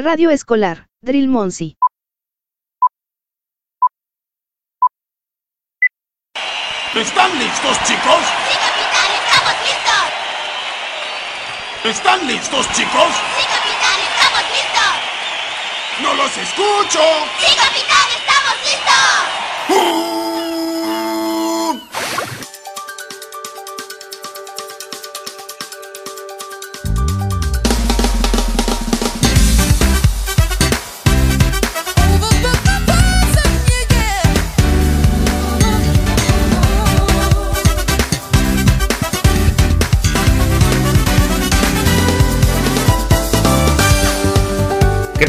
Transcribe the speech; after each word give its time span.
Radio 0.00 0.30
Escolar, 0.30 0.86
Drill 1.02 1.26
Monsi. 1.26 1.76
¿Están 6.94 7.36
listos, 7.36 7.76
chicos? 7.82 8.22
¡Sí, 8.46 8.54
capitán! 8.62 9.10
¡Estamos 9.18 9.54
listos! 9.66 10.06
¿Están 11.82 12.28
listos, 12.28 12.72
chicos? 12.76 13.12
¡Sí, 13.36 13.44
capitán! 13.50 13.98
¡Estamos 14.06 14.42
listos! 14.54 14.94
¡No 16.00 16.14
los 16.14 16.38
escucho! 16.38 17.02
¡Sí, 17.40 17.56
capitán! 17.56 18.06
¡Estamos 18.20 18.54
listos! 18.62 19.26
¿Qué 19.66 20.17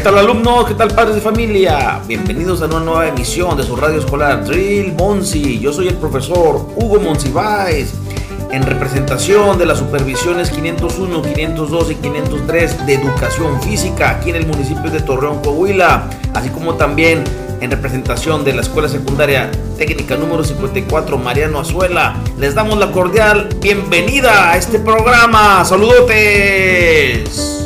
tal 0.02 0.16
alumnos? 0.16 0.64
¿Qué 0.64 0.74
tal 0.74 0.88
padres 0.94 1.16
de 1.16 1.20
familia? 1.20 2.00
Bienvenidos 2.06 2.62
a 2.62 2.66
una 2.66 2.80
nueva 2.80 3.08
emisión 3.08 3.54
de 3.56 3.62
su 3.62 3.76
radio 3.76 3.98
escolar 3.98 4.42
Drill 4.46 4.94
Monsi. 4.94 5.58
Yo 5.58 5.74
soy 5.74 5.88
el 5.88 5.96
profesor 5.96 6.66
Hugo 6.74 6.98
Monsiváis 7.00 7.92
en 8.50 8.62
representación 8.62 9.58
de 9.58 9.66
las 9.66 9.78
supervisiones 9.78 10.48
501, 10.50 11.20
502 11.20 11.90
y 11.90 11.94
503 11.96 12.86
de 12.86 12.94
educación 12.94 13.60
física 13.60 14.10
aquí 14.10 14.30
en 14.30 14.36
el 14.36 14.46
municipio 14.46 14.90
de 14.90 15.00
Torreón, 15.00 15.42
Coahuila, 15.42 16.08
así 16.32 16.48
como 16.48 16.76
también 16.76 17.22
en 17.60 17.70
representación 17.70 18.42
de 18.42 18.54
la 18.54 18.62
Escuela 18.62 18.88
Secundaria 18.88 19.50
Técnica 19.76 20.16
número 20.16 20.42
54 20.44 21.18
Mariano 21.18 21.60
Azuela. 21.60 22.16
Les 22.38 22.54
damos 22.54 22.78
la 22.78 22.90
cordial 22.90 23.50
bienvenida 23.60 24.52
a 24.52 24.56
este 24.56 24.78
programa. 24.78 25.62
Saludotes. 25.66 27.60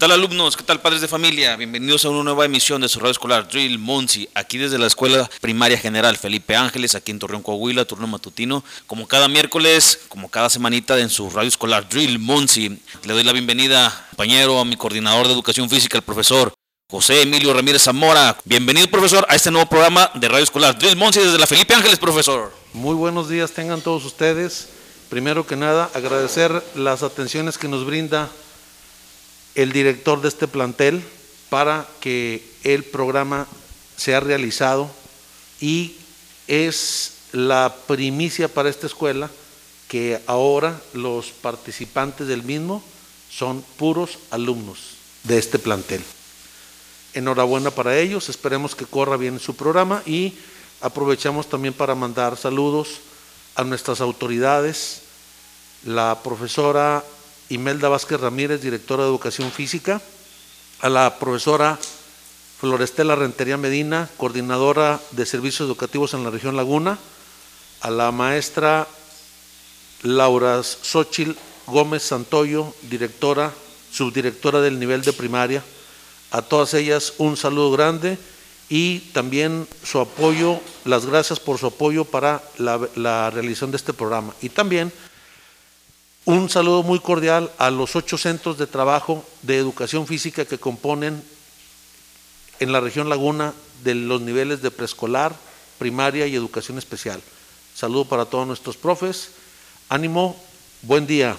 Tal 0.00 0.12
alumnos? 0.12 0.56
¿Qué 0.56 0.64
tal 0.64 0.80
padres 0.80 1.02
de 1.02 1.08
familia? 1.08 1.56
Bienvenidos 1.56 2.06
a 2.06 2.08
una 2.08 2.22
nueva 2.22 2.46
emisión 2.46 2.80
de 2.80 2.88
su 2.88 3.00
radio 3.00 3.10
escolar 3.10 3.46
Drill 3.46 3.78
Monsi, 3.78 4.26
aquí 4.34 4.56
desde 4.56 4.78
la 4.78 4.86
Escuela 4.86 5.28
Primaria 5.42 5.76
General 5.76 6.16
Felipe 6.16 6.56
Ángeles, 6.56 6.94
aquí 6.94 7.10
en 7.10 7.18
Torreón, 7.18 7.42
Coahuila, 7.42 7.84
turno 7.84 8.06
matutino, 8.06 8.64
como 8.86 9.06
cada 9.06 9.28
miércoles, 9.28 10.00
como 10.08 10.30
cada 10.30 10.48
semanita 10.48 10.98
en 10.98 11.10
su 11.10 11.28
radio 11.28 11.48
escolar 11.48 11.86
Drill 11.86 12.18
Monsi. 12.18 12.80
Le 13.04 13.12
doy 13.12 13.24
la 13.24 13.34
bienvenida, 13.34 14.06
compañero, 14.08 14.58
a 14.58 14.64
mi 14.64 14.74
coordinador 14.74 15.26
de 15.26 15.34
educación 15.34 15.68
física, 15.68 15.98
el 15.98 16.02
profesor 16.02 16.54
José 16.90 17.20
Emilio 17.20 17.52
Ramírez 17.52 17.82
Zamora. 17.82 18.38
Bienvenido, 18.46 18.86
profesor, 18.86 19.26
a 19.28 19.36
este 19.36 19.50
nuevo 19.50 19.68
programa 19.68 20.10
de 20.14 20.28
radio 20.28 20.44
escolar 20.44 20.78
Drill 20.78 20.96
Monsi 20.96 21.20
desde 21.20 21.36
la 21.36 21.46
Felipe 21.46 21.74
Ángeles, 21.74 21.98
profesor. 21.98 22.54
Muy 22.72 22.94
buenos 22.94 23.28
días 23.28 23.52
tengan 23.52 23.82
todos 23.82 24.06
ustedes. 24.06 24.70
Primero 25.10 25.46
que 25.46 25.56
nada, 25.56 25.90
agradecer 25.92 26.64
las 26.74 27.02
atenciones 27.02 27.58
que 27.58 27.68
nos 27.68 27.84
brinda 27.84 28.30
el 29.54 29.72
director 29.72 30.20
de 30.20 30.28
este 30.28 30.48
plantel 30.48 31.02
para 31.48 31.86
que 32.00 32.44
el 32.62 32.84
programa 32.84 33.46
sea 33.96 34.20
realizado 34.20 34.90
y 35.60 35.96
es 36.46 37.12
la 37.32 37.74
primicia 37.86 38.48
para 38.48 38.70
esta 38.70 38.86
escuela 38.86 39.30
que 39.88 40.20
ahora 40.26 40.80
los 40.92 41.30
participantes 41.30 42.26
del 42.26 42.42
mismo 42.42 42.82
son 43.30 43.62
puros 43.76 44.18
alumnos 44.30 44.96
de 45.24 45.38
este 45.38 45.58
plantel. 45.58 46.02
Enhorabuena 47.12 47.70
para 47.70 47.98
ellos, 47.98 48.28
esperemos 48.28 48.74
que 48.74 48.86
corra 48.86 49.16
bien 49.16 49.40
su 49.40 49.56
programa 49.56 50.02
y 50.06 50.34
aprovechamos 50.80 51.48
también 51.48 51.74
para 51.74 51.94
mandar 51.94 52.36
saludos 52.36 53.00
a 53.56 53.64
nuestras 53.64 54.00
autoridades, 54.00 55.02
la 55.84 56.22
profesora 56.22 57.04
Imelda 57.50 57.88
Vázquez 57.88 58.20
Ramírez, 58.20 58.62
directora 58.62 59.02
de 59.02 59.10
Educación 59.10 59.50
Física, 59.50 60.00
a 60.80 60.88
la 60.88 61.18
profesora 61.18 61.78
Florestela 62.60 63.16
Rentería 63.16 63.56
Medina, 63.56 64.08
coordinadora 64.16 65.00
de 65.10 65.26
Servicios 65.26 65.66
Educativos 65.66 66.14
en 66.14 66.22
la 66.22 66.30
región 66.30 66.56
Laguna, 66.56 66.96
a 67.80 67.90
la 67.90 68.12
maestra 68.12 68.86
Laura 70.02 70.62
Xochil 70.62 71.36
Gómez 71.66 72.04
Santoyo, 72.04 72.72
directora, 72.82 73.52
subdirectora 73.90 74.60
del 74.60 74.78
nivel 74.78 75.02
de 75.02 75.12
primaria, 75.12 75.64
a 76.30 76.42
todas 76.42 76.74
ellas 76.74 77.14
un 77.18 77.36
saludo 77.36 77.72
grande 77.72 78.16
y 78.68 79.00
también 79.12 79.66
su 79.82 79.98
apoyo, 79.98 80.60
las 80.84 81.04
gracias 81.04 81.40
por 81.40 81.58
su 81.58 81.66
apoyo 81.66 82.04
para 82.04 82.42
la, 82.58 82.80
la 82.94 83.30
realización 83.30 83.72
de 83.72 83.76
este 83.76 83.92
programa. 83.92 84.32
Y 84.40 84.50
también 84.50 84.92
un 86.24 86.48
saludo 86.48 86.82
muy 86.82 86.98
cordial 87.00 87.50
a 87.58 87.70
los 87.70 87.96
ocho 87.96 88.18
centros 88.18 88.58
de 88.58 88.66
trabajo 88.66 89.24
de 89.42 89.56
educación 89.56 90.06
física 90.06 90.44
que 90.44 90.58
componen 90.58 91.22
en 92.58 92.72
la 92.72 92.80
región 92.80 93.08
Laguna 93.08 93.54
de 93.82 93.94
los 93.94 94.20
niveles 94.20 94.62
de 94.62 94.70
preescolar, 94.70 95.34
primaria 95.78 96.26
y 96.26 96.34
educación 96.34 96.78
especial. 96.78 97.20
Saludo 97.74 98.04
para 98.04 98.26
todos 98.26 98.46
nuestros 98.46 98.76
profes. 98.76 99.32
Ánimo, 99.88 100.36
buen 100.82 101.06
día. 101.06 101.36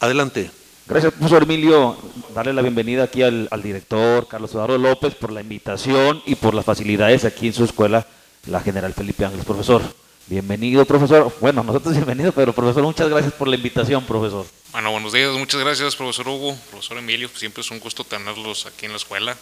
Adelante. 0.00 0.50
Gracias, 0.86 1.12
profesor 1.12 1.42
Emilio. 1.42 1.96
Darle 2.34 2.52
la 2.52 2.62
bienvenida 2.62 3.04
aquí 3.04 3.22
al, 3.22 3.48
director 3.62 4.26
Carlos 4.26 4.52
Eduardo 4.52 4.78
López 4.78 5.14
por 5.14 5.32
la 5.32 5.40
invitación 5.40 6.22
y 6.26 6.34
por 6.34 6.54
las 6.54 6.64
facilidades 6.64 7.24
aquí 7.24 7.46
en 7.48 7.52
su 7.54 7.64
escuela, 7.64 8.06
la 8.46 8.60
General 8.60 8.92
Felipe 8.92 9.24
Ángeles, 9.24 9.44
profesor. 9.46 9.82
Bienvenido, 10.26 10.86
profesor. 10.86 11.30
Bueno, 11.38 11.62
nosotros 11.62 11.94
bienvenidos, 11.96 12.34
pero 12.34 12.54
profesor, 12.54 12.82
muchas 12.82 13.10
gracias 13.10 13.34
por 13.34 13.46
la 13.46 13.56
invitación, 13.56 14.06
profesor. 14.06 14.46
Bueno, 14.72 14.90
buenos 14.90 15.12
días, 15.12 15.30
muchas 15.32 15.60
gracias, 15.60 15.94
profesor 15.96 16.26
Hugo, 16.28 16.56
profesor 16.70 16.96
Emilio. 16.96 17.28
Siempre 17.34 17.60
es 17.60 17.70
un 17.70 17.78
gusto 17.78 18.04
tenerlos 18.04 18.64
aquí 18.64 18.86
en 18.86 18.92
la 18.92 18.96
escuela. 18.96 19.36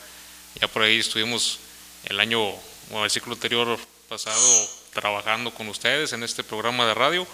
Ya 0.61 0.67
por 0.67 0.83
ahí 0.83 0.99
estuvimos 0.99 1.61
el 2.07 2.19
año, 2.19 2.41
o 2.91 3.05
el 3.05 3.11
ciclo 3.13 3.35
anterior 3.35 3.79
pasado, 4.09 4.69
trabajando 4.93 5.55
con 5.55 5.69
ustedes 5.69 6.15
en 6.15 6.25
este 6.25 6.43
programa 6.43 6.85
de 6.85 6.95
radio. 6.95 7.29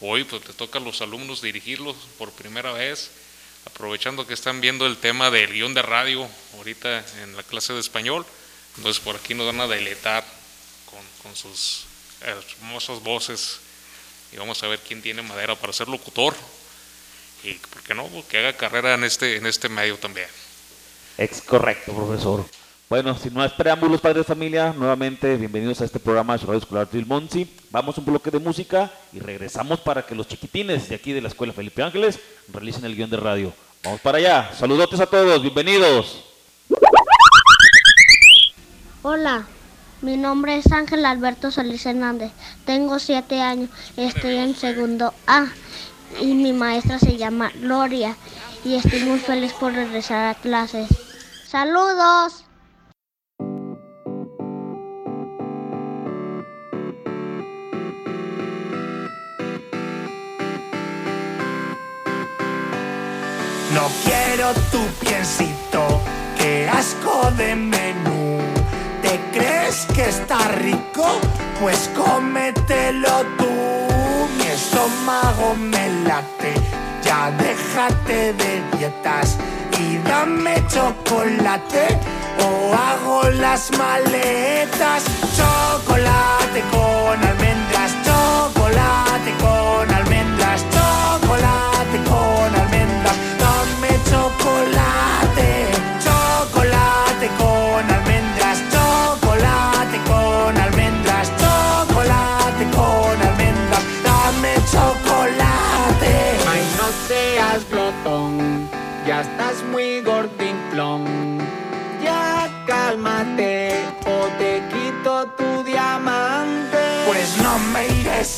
Hoy 0.00 0.24
pues 0.24 0.44
le 0.48 0.54
toca 0.54 0.80
a 0.80 0.82
los 0.82 1.00
alumnos 1.00 1.42
dirigirlos 1.42 1.94
por 2.18 2.32
primera 2.32 2.72
vez, 2.72 3.12
aprovechando 3.66 4.26
que 4.26 4.34
están 4.34 4.60
viendo 4.60 4.86
el 4.86 4.96
tema 4.96 5.30
del 5.30 5.52
guion 5.52 5.74
de 5.74 5.82
radio 5.82 6.26
ahorita 6.56 7.04
en 7.22 7.36
la 7.36 7.44
clase 7.44 7.72
de 7.72 7.78
español. 7.78 8.26
Entonces 8.78 9.00
por 9.00 9.14
aquí 9.14 9.34
nos 9.34 9.46
van 9.46 9.60
a 9.60 9.68
deleitar 9.68 10.24
con, 10.86 11.00
con 11.22 11.36
sus 11.36 11.86
hermosas 12.22 13.02
voces. 13.02 13.60
Y 14.32 14.36
vamos 14.36 14.62
a 14.62 14.68
ver 14.68 14.78
quién 14.80 15.02
tiene 15.02 15.22
madera 15.22 15.56
para 15.56 15.72
ser 15.72 15.88
locutor. 15.88 16.34
Y 17.42 17.54
por 17.54 17.82
qué 17.82 17.94
no 17.94 18.08
que 18.28 18.38
haga 18.38 18.56
carrera 18.56 18.94
en 18.94 19.04
este 19.04 19.36
en 19.36 19.46
este 19.46 19.68
medio 19.68 19.96
también. 19.96 20.28
Es 21.16 21.40
correcto 21.40 21.92
profesor. 21.92 22.44
Bueno 22.88 23.16
sin 23.16 23.32
más 23.34 23.52
preámbulos 23.52 24.00
padres 24.00 24.18
de 24.18 24.24
familia 24.24 24.74
nuevamente 24.76 25.36
bienvenidos 25.36 25.80
a 25.80 25.84
este 25.84 25.98
programa 25.98 26.34
de 26.34 26.40
su 26.40 26.46
radio 26.46 26.58
escolar 26.58 26.88
Monsi. 27.06 27.48
Vamos 27.70 27.96
a 27.96 28.00
un 28.00 28.06
bloque 28.06 28.30
de 28.30 28.38
música 28.38 28.90
y 29.12 29.20
regresamos 29.20 29.80
para 29.80 30.04
que 30.04 30.14
los 30.14 30.28
chiquitines 30.28 30.88
de 30.88 30.96
aquí 30.96 31.12
de 31.12 31.22
la 31.22 31.28
escuela 31.28 31.52
Felipe 31.52 31.82
Ángeles 31.82 32.18
realicen 32.52 32.84
el 32.84 32.94
guion 32.94 33.08
de 33.08 33.16
radio. 33.16 33.54
Vamos 33.82 34.00
para 34.00 34.18
allá. 34.18 34.52
Saludotes 34.54 35.00
a 35.00 35.06
todos 35.06 35.40
bienvenidos. 35.40 36.24
Hola, 39.02 39.46
Mi 40.02 40.16
nombre 40.16 40.56
es 40.56 40.72
Ángel 40.72 41.04
Alberto 41.04 41.50
Solís 41.50 41.84
Hernández. 41.84 42.32
Tengo 42.64 42.98
siete 42.98 43.42
años. 43.42 43.68
Estoy 43.98 44.36
en 44.36 44.56
segundo 44.56 45.12
A. 45.26 45.46
Y 46.20 46.34
mi 46.34 46.54
maestra 46.54 46.98
se 46.98 47.18
llama 47.18 47.52
Gloria. 47.60 48.16
Y 48.64 48.76
estoy 48.76 49.00
muy 49.04 49.18
feliz 49.18 49.52
por 49.52 49.74
regresar 49.74 50.26
a 50.26 50.34
clases. 50.34 50.88
¡Saludos! 51.46 52.44
No 63.74 63.88
quiero 64.04 64.52
tu 64.72 64.82
piecito, 65.04 66.00
qué 66.38 66.68
asco 66.68 67.30
de 67.36 67.54
menú. 67.54 68.09
¿Te 69.32 69.38
crees 69.38 69.86
que 69.94 70.08
está 70.08 70.38
rico? 70.48 71.06
Pues 71.60 71.90
cómetelo 71.96 73.24
tú. 73.38 73.46
Mi 74.36 74.46
estómago 74.46 75.54
me 75.56 75.88
late, 76.04 76.54
ya 77.04 77.30
déjate 77.30 78.32
de 78.32 78.62
dietas 78.76 79.36
y 79.78 79.98
dame 79.98 80.54
chocolate 80.68 81.98
o 82.42 82.74
hago 82.74 83.28
las 83.30 83.70
maletas. 83.78 85.04
Chocolate 85.36 86.62
con 86.72 87.22
almendras, 87.22 87.59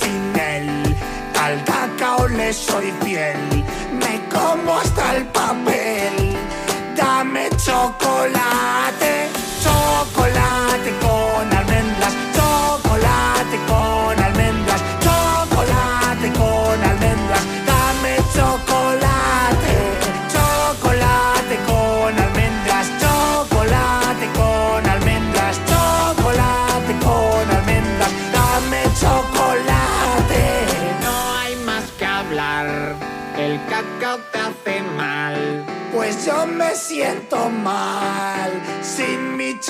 sin 0.01 0.33
él. 0.39 0.97
Al 1.41 1.63
cacao 1.65 2.29
le 2.29 2.53
soy 2.53 2.93
fiel. 3.03 3.65
Me 4.01 4.15
como 4.35 4.79
hasta 4.79 5.17
el 5.17 5.25
papel. 5.27 6.37
Dame 6.97 7.49
chocolate, 7.67 9.13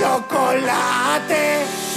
chocolate. 0.02 1.91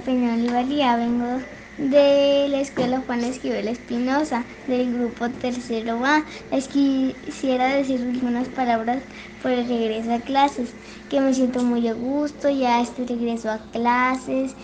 Peñón 0.00 0.40
Olivaría. 0.40 0.96
Vengo 0.96 1.40
de 1.78 2.46
la 2.48 2.60
Escuela 2.60 3.02
Juan 3.06 3.24
Esquivel 3.24 3.68
Espinosa, 3.68 4.44
del 4.66 4.92
grupo 4.92 5.28
Tercero 5.30 6.04
A. 6.04 6.24
Les 6.50 6.68
quisiera 6.68 7.68
decir 7.68 8.00
algunas 8.00 8.48
palabras 8.48 9.02
por 9.42 9.52
el 9.52 9.66
regreso 9.66 10.12
a 10.12 10.20
clases, 10.20 10.74
que 11.08 11.20
me 11.20 11.34
siento 11.34 11.62
muy 11.62 11.88
a 11.88 11.94
gusto 11.94 12.48
ya 12.50 12.80
este 12.80 13.06
regreso 13.06 13.50
a 13.50 13.58
clases 13.72 14.54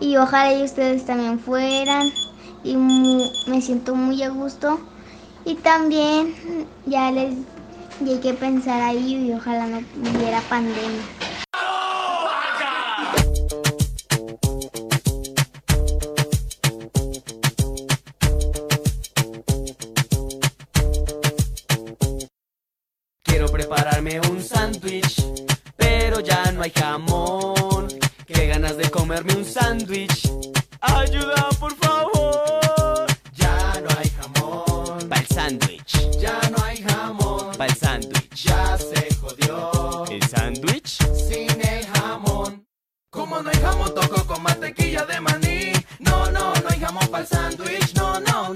y 0.00 0.16
ojalá 0.16 0.52
y 0.52 0.62
ustedes 0.62 1.06
también 1.06 1.38
fueran 1.38 2.10
y 2.64 2.76
me 2.76 3.60
siento 3.62 3.94
muy 3.94 4.22
a 4.22 4.28
gusto 4.28 4.78
y 5.44 5.54
también 5.54 6.34
ya 6.86 7.10
les 7.10 7.34
llegué 8.04 8.30
a 8.30 8.34
pensar 8.34 8.82
ahí 8.82 9.26
y 9.26 9.32
ojalá 9.32 9.66
no 9.66 9.80
hubiera 9.96 10.40
pandemia. 10.42 11.04
Sándwich, 24.66 25.22
pero 25.76 26.20
ya 26.20 26.50
no 26.52 26.62
hay 26.62 26.72
jamón. 26.74 27.88
Qué 28.26 28.48
ganas 28.48 28.76
de 28.76 28.90
comerme 28.90 29.34
un 29.34 29.44
sándwich. 29.44 30.28
Ayuda, 30.80 31.48
por 31.60 31.74
favor. 31.76 33.06
Ya 33.34 33.80
no 33.82 33.88
hay 33.98 34.10
jamón. 34.18 35.08
Para 35.08 35.20
el 35.20 35.28
sándwich. 35.28 35.92
Ya 36.20 36.38
no 36.50 36.64
hay 36.64 36.82
jamón. 36.82 37.52
Para 37.56 37.70
el 37.72 37.78
sándwich. 37.78 38.44
Ya 38.44 38.76
se 38.76 39.14
jodió. 39.20 40.04
¿El 40.10 40.22
sándwich? 40.28 40.98
Sin 41.28 41.50
el 41.60 41.86
jamón. 41.94 42.66
Como 43.10 43.40
no 43.42 43.50
hay 43.50 43.60
jamón, 43.60 43.94
toco 43.94 44.26
con 44.26 44.42
mantequilla 44.42 45.04
de 45.06 45.20
maní. 45.20 45.72
No, 46.00 46.30
no, 46.32 46.52
no 46.54 46.68
hay 46.68 46.80
jamón 46.80 47.06
para 47.08 47.22
el 47.22 47.28
sándwich. 47.28 47.94
No, 47.94 48.18
no, 48.20 48.52
no, 48.52 48.54
no, 48.54 48.55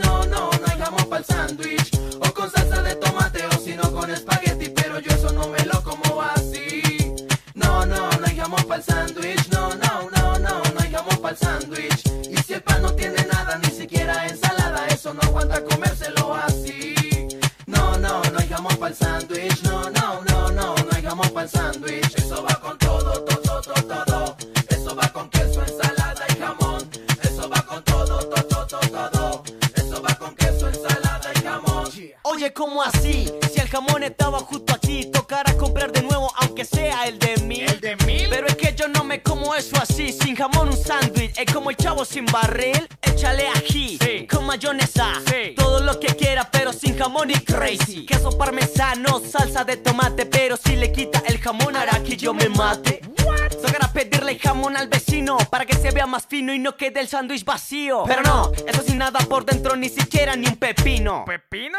fino 56.91 56.99
y 56.99 56.99
no 56.99 56.99
quede 56.99 57.01
el 57.01 57.09
sándwich 57.09 57.45
vacío. 57.45 58.05
Pero 58.07 58.23
no, 58.23 58.53
eso 58.67 58.83
sin 58.83 58.99
nada 58.99 59.21
por 59.21 59.45
dentro, 59.45 59.77
ni 59.77 59.89
siquiera 59.89 60.37
ni 60.37 60.47
un 60.47 60.57
pepino. 60.57 61.25
¿Pepino? 61.25 61.79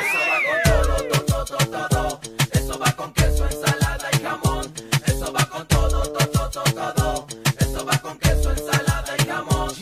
Eso 0.00 0.18
va 0.30 0.38
con 0.46 0.62
todo, 0.86 1.24
todo, 1.24 1.44
todo, 1.44 1.88
todo. 1.88 2.20
Eso 2.52 2.78
va 2.78 2.92
con 2.92 3.12
queso, 3.12 3.44
ensalada 3.46 4.08
y 4.12 4.22
jamón. 4.22 4.72
Eso 5.06 5.32
va 5.32 5.44
con 5.48 5.66
todo, 5.66 6.02
todo, 6.02 6.50
todo, 6.50 6.92
todo. 6.92 7.26
Eso 7.58 7.84
va 7.84 7.98
con 7.98 8.18
queso, 8.18 8.50
ensalada 8.50 9.14
y 9.18 9.26
jamón. 9.26 9.72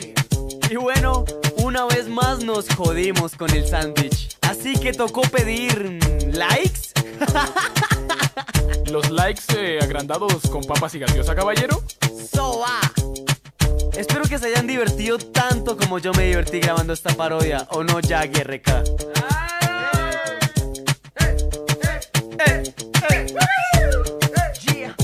Y 0.71 0.77
bueno, 0.77 1.25
una 1.57 1.85
vez 1.87 2.09
más 2.09 2.41
nos 2.45 2.69
jodimos 2.75 3.35
con 3.37 3.51
el 3.51 3.67
sándwich. 3.67 4.37
Así 4.43 4.75
que 4.75 4.93
tocó 4.93 5.23
pedir 5.23 5.99
likes. 6.35 6.93
¿Los 8.91 9.11
likes 9.11 9.43
eh, 9.57 9.79
agrandados 9.81 10.43
con 10.51 10.63
papas 10.65 10.95
y 10.95 10.99
gaseosa, 10.99 11.35
caballero? 11.35 11.83
Soa. 12.33 12.92
Espero 14.03 14.25
que 14.25 14.37
se 14.37 14.47
hayan 14.47 14.67
divertido 14.67 15.17
tanto 15.17 15.77
como 15.77 16.01
yo 16.01 16.13
me 16.15 16.25
divertí 16.25 16.59
grabando 16.59 16.93
esta 16.93 17.15
parodia, 17.15 17.69
¿o 17.71 17.85
no, 17.85 18.01
ya, 18.01 18.25
RK? 18.25 18.83
Gasolina. 24.35 25.02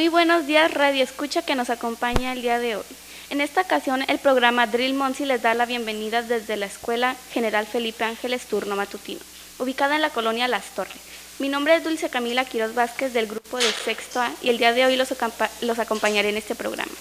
Muy 0.00 0.08
buenos 0.08 0.46
días, 0.46 0.72
Radio 0.72 1.04
Escucha 1.04 1.42
que 1.42 1.54
nos 1.54 1.68
acompaña 1.68 2.32
el 2.32 2.40
día 2.40 2.58
de 2.58 2.74
hoy. 2.74 2.84
En 3.28 3.42
esta 3.42 3.60
ocasión, 3.60 4.02
el 4.08 4.18
programa 4.18 4.66
Drill 4.66 4.94
Monsi 4.94 5.26
les 5.26 5.42
da 5.42 5.52
la 5.52 5.66
bienvenida 5.66 6.22
desde 6.22 6.56
la 6.56 6.64
Escuela 6.64 7.16
General 7.34 7.66
Felipe 7.66 8.04
Ángeles 8.04 8.46
Turno 8.46 8.76
Matutino, 8.76 9.20
ubicada 9.58 9.96
en 9.96 10.00
la 10.00 10.08
colonia 10.08 10.48
Las 10.48 10.74
Torres. 10.74 10.96
Mi 11.38 11.50
nombre 11.50 11.76
es 11.76 11.84
Dulce 11.84 12.08
Camila 12.08 12.46
Quiroz 12.46 12.74
Vázquez 12.74 13.12
del 13.12 13.26
grupo 13.26 13.58
de 13.58 13.70
Sexto 13.70 14.22
A 14.22 14.32
y 14.40 14.48
el 14.48 14.56
día 14.56 14.72
de 14.72 14.86
hoy 14.86 14.96
los, 14.96 15.14
los 15.60 15.78
acompañaré 15.78 16.30
en 16.30 16.38
este 16.38 16.54
programa. 16.54 16.92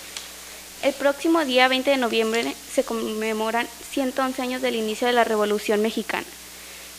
El 0.83 0.93
próximo 0.93 1.45
día 1.45 1.69
20 1.69 1.91
de 1.91 1.95
noviembre 1.95 2.53
se 2.69 2.83
conmemoran 2.83 3.65
111 3.91 4.41
años 4.41 4.61
del 4.61 4.75
inicio 4.75 5.07
de 5.07 5.13
la 5.13 5.23
Revolución 5.23 5.81
Mexicana, 5.81 6.27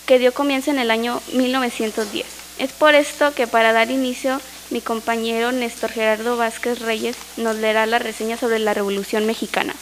que 0.07 0.19
dio 0.19 0.33
comienzo 0.33 0.71
en 0.71 0.79
el 0.79 0.91
año 0.91 1.21
1910. 1.35 2.27
Es 2.57 2.73
por 2.73 2.95
esto 2.95 3.35
que 3.35 3.47
para 3.47 3.75
dar 3.75 3.91
inicio, 3.91 4.41
mi 4.71 4.81
compañero 4.81 5.53
Néstor 5.53 5.91
Gerardo 5.91 6.37
Vázquez 6.37 6.79
Reyes 6.79 7.17
nos 7.37 7.57
leerá 7.57 7.87
la 7.87 7.99
reseña 7.99 8.37
sobre 8.37 8.59
la 8.59 8.73
Revolución 8.73 9.27
Mexicana. 9.27 9.75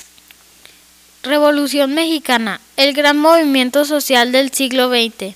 Revolución 1.23 1.95
Mexicana, 1.95 2.61
el 2.77 2.95
gran 2.95 3.19
movimiento 3.19 3.85
social 3.85 4.33
del 4.33 4.51
siglo 4.53 4.89
XX. 4.89 5.35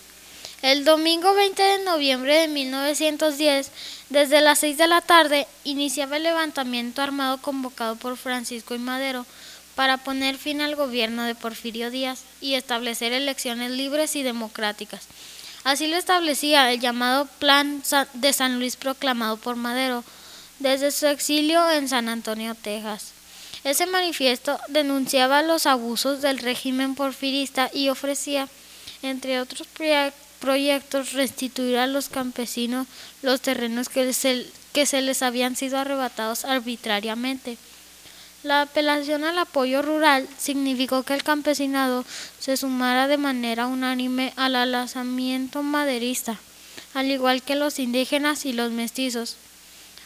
El 0.62 0.85
domingo 0.85 1.35
20 1.35 1.61
de 1.61 1.85
noviembre 1.85 2.37
de 2.37 2.49
1910, 2.49 3.71
desde 4.11 4.40
las 4.40 4.61
6 4.61 4.78
de 4.78 4.87
la 4.87 5.00
tarde, 5.00 5.47
iniciaba 5.64 6.16
el 6.16 6.23
levantamiento 6.23 7.02
armado 7.02 7.38
convocado 7.38 7.97
por 7.97 8.16
Francisco 8.16 8.75
y 8.75 8.78
Madero 8.78 9.26
para 9.75 9.99
poner 9.99 10.38
fin 10.38 10.61
al 10.61 10.76
gobierno 10.76 11.25
de 11.25 11.35
Porfirio 11.35 11.90
Díaz 11.90 12.23
y 12.40 12.54
establecer 12.54 13.12
elecciones 13.12 13.71
libres 13.73 14.14
y 14.16 14.23
democráticas. 14.23 15.09
Así 15.64 15.87
lo 15.87 15.97
establecía 15.97 16.73
el 16.73 16.81
llamado 16.81 17.26
Plan 17.38 17.83
de 18.14 18.33
San 18.33 18.59
Luis 18.59 18.76
proclamado 18.76 19.37
por 19.37 19.57
Madero 19.57 20.02
desde 20.59 20.90
su 20.90 21.07
exilio 21.07 21.71
en 21.71 21.88
San 21.88 22.09
Antonio, 22.09 22.54
Texas. 22.54 23.12
Ese 23.64 23.87
manifiesto 23.87 24.59
denunciaba 24.69 25.42
los 25.42 25.66
abusos 25.66 26.21
del 26.21 26.38
régimen 26.38 26.97
porfirista 26.97 27.71
y 27.73 27.90
ofrecía, 27.90 28.49
entre 29.02 29.40
otros 29.40 29.69
proye- 29.76 30.12
proyectos, 30.40 31.12
restituir 31.12 31.78
a 31.78 31.87
los 31.87 32.09
campesinos 32.09 32.88
los 33.23 33.40
terrenos 33.40 33.88
que 33.88 34.12
se, 34.12 34.47
que 34.73 34.85
se 34.87 35.00
les 35.00 35.23
habían 35.23 35.54
sido 35.54 35.78
arrebatados 35.78 36.45
arbitrariamente. 36.45 37.57
La 38.42 38.62
apelación 38.62 39.25
al 39.25 39.38
apoyo 39.38 39.82
rural 39.82 40.28
significó 40.37 41.04
que 41.04 41.14
el 41.14 41.22
campesinado 41.22 42.04
se 42.40 42.56
sumara 42.56 43.06
de 43.06 43.16
manera 43.16 43.66
unánime 43.68 44.32
al 44.37 44.56
alzamiento 44.56 45.62
maderista, 45.62 46.38
al 46.94 47.11
igual 47.11 47.42
que 47.42 47.54
los 47.54 47.78
indígenas 47.78 48.44
y 48.44 48.52
los 48.52 48.72
mestizos. 48.72 49.37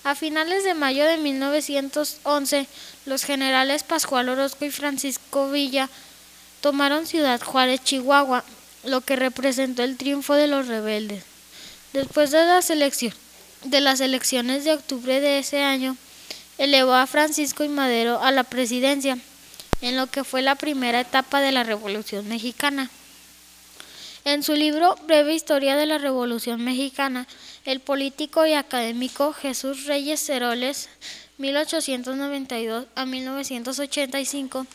A 0.04 0.14
finales 0.14 0.64
de 0.64 0.74
mayo 0.74 1.04
de 1.06 1.16
1911, 1.16 2.66
los 3.06 3.24
generales 3.24 3.82
Pascual 3.82 4.28
Orozco 4.28 4.64
y 4.66 4.70
Francisco 4.70 5.50
Villa 5.50 5.88
tomaron 6.60 7.06
Ciudad 7.06 7.40
Juárez, 7.40 7.82
Chihuahua, 7.82 8.44
lo 8.84 9.00
que 9.00 9.16
representó 9.16 9.82
el 9.82 9.96
triunfo 9.96 10.34
de 10.34 10.46
los 10.46 10.68
rebeldes. 10.68 11.24
Después 11.92 12.30
de 12.30 12.44
las, 12.44 12.68
eleccio- 12.70 13.14
de 13.64 13.80
las 13.80 14.00
elecciones 14.00 14.64
de 14.64 14.74
octubre 14.74 15.20
de 15.20 15.38
ese 15.38 15.62
año, 15.62 15.96
elevó 16.58 16.94
a 16.94 17.06
Francisco 17.06 17.64
y 17.64 17.68
Madero 17.68 18.22
a 18.22 18.30
la 18.32 18.44
presidencia, 18.44 19.18
en 19.80 19.96
lo 19.96 20.06
que 20.06 20.24
fue 20.24 20.42
la 20.42 20.54
primera 20.54 21.00
etapa 21.00 21.40
de 21.40 21.52
la 21.52 21.64
Revolución 21.64 22.26
Mexicana. 22.28 22.90
En 24.24 24.42
su 24.42 24.54
libro 24.54 24.96
Breve 25.06 25.34
Historia 25.34 25.76
de 25.76 25.86
la 25.86 25.98
Revolución 25.98 26.64
Mexicana, 26.64 27.26
el 27.64 27.80
político 27.80 28.46
y 28.46 28.54
académico 28.54 29.32
Jesús 29.32 29.86
Reyes 29.86 30.24
Ceroles, 30.24 30.88
1892 31.38 32.86
a 32.94 33.06
1985, 33.06 34.66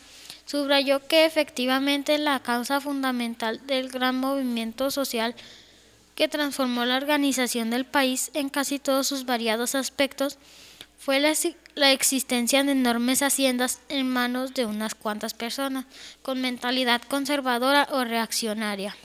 subrayó 0.46 1.06
que 1.06 1.24
efectivamente 1.24 2.18
la 2.18 2.40
causa 2.40 2.80
fundamental 2.80 3.66
del 3.66 3.88
gran 3.88 4.16
movimiento 4.16 4.90
social 4.90 5.34
que 6.14 6.28
transformó 6.28 6.84
la 6.84 6.96
organización 6.96 7.70
del 7.70 7.84
país 7.84 8.30
en 8.34 8.48
casi 8.48 8.78
todos 8.78 9.06
sus 9.06 9.24
variados 9.24 9.74
aspectos 9.74 10.38
fue 10.98 11.18
la, 11.18 11.34
la 11.74 11.92
existencia 11.92 12.62
de 12.64 12.72
enormes 12.72 13.22
haciendas 13.22 13.80
en 13.88 14.08
manos 14.08 14.54
de 14.54 14.66
unas 14.66 14.94
cuantas 14.94 15.34
personas 15.34 15.86
con 16.22 16.40
mentalidad 16.40 17.00
conservadora 17.02 17.88
o 17.90 18.04
reaccionaria. 18.04 18.96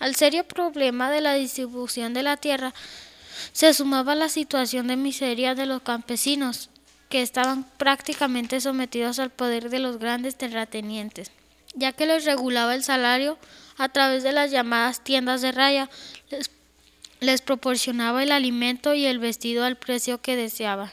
Al 0.00 0.14
serio 0.14 0.44
problema 0.44 1.10
de 1.10 1.20
la 1.20 1.34
distribución 1.34 2.14
de 2.14 2.22
la 2.22 2.36
tierra 2.36 2.74
se 3.52 3.72
sumaba 3.74 4.14
la 4.14 4.28
situación 4.28 4.88
de 4.88 4.96
miseria 4.96 5.54
de 5.54 5.66
los 5.66 5.82
campesinos, 5.82 6.70
que 7.08 7.22
estaban 7.22 7.64
prácticamente 7.78 8.60
sometidos 8.60 9.18
al 9.18 9.30
poder 9.30 9.70
de 9.70 9.78
los 9.78 9.98
grandes 9.98 10.36
terratenientes, 10.36 11.30
ya 11.74 11.92
que 11.92 12.06
les 12.06 12.24
regulaba 12.24 12.74
el 12.74 12.84
salario 12.84 13.38
a 13.78 13.88
través 13.88 14.22
de 14.22 14.32
las 14.32 14.50
llamadas 14.50 15.02
tiendas 15.02 15.40
de 15.40 15.52
raya, 15.52 15.88
les, 16.30 16.50
les 17.20 17.40
proporcionaba 17.40 18.22
el 18.22 18.32
alimento 18.32 18.94
y 18.94 19.06
el 19.06 19.18
vestido 19.18 19.64
al 19.64 19.76
precio 19.76 20.20
que 20.20 20.36
deseaban. 20.36 20.90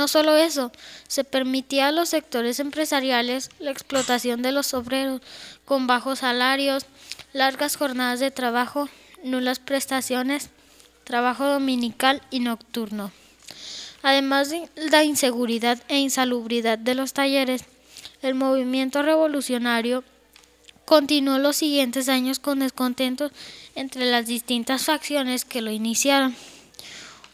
No 0.00 0.08
solo 0.08 0.34
eso, 0.34 0.72
se 1.08 1.24
permitía 1.24 1.88
a 1.88 1.92
los 1.92 2.08
sectores 2.08 2.58
empresariales 2.58 3.50
la 3.58 3.70
explotación 3.70 4.40
de 4.40 4.50
los 4.50 4.72
obreros 4.72 5.20
con 5.66 5.86
bajos 5.86 6.20
salarios, 6.20 6.86
largas 7.34 7.76
jornadas 7.76 8.18
de 8.18 8.30
trabajo, 8.30 8.88
nulas 9.22 9.58
prestaciones, 9.58 10.48
trabajo 11.04 11.44
dominical 11.44 12.22
y 12.30 12.40
nocturno. 12.40 13.12
Además 14.02 14.48
de 14.48 14.70
la 14.74 15.04
inseguridad 15.04 15.78
e 15.88 15.98
insalubridad 15.98 16.78
de 16.78 16.94
los 16.94 17.12
talleres, 17.12 17.64
el 18.22 18.34
movimiento 18.34 19.02
revolucionario 19.02 20.02
continuó 20.86 21.36
los 21.36 21.56
siguientes 21.56 22.08
años 22.08 22.38
con 22.38 22.60
descontentos 22.60 23.32
entre 23.74 24.06
las 24.06 24.24
distintas 24.24 24.86
facciones 24.86 25.44
que 25.44 25.60
lo 25.60 25.70
iniciaron. 25.70 26.34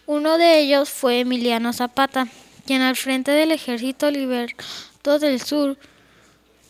Uno 0.06 0.36
de 0.36 0.58
ellos 0.58 0.90
fue 0.90 1.20
Emiliano 1.20 1.72
Zapata, 1.72 2.26
quien 2.66 2.82
al 2.82 2.96
frente 2.96 3.30
del 3.30 3.52
Ejército 3.52 4.10
Liberto 4.10 5.18
del 5.18 5.40
Sur 5.40 5.78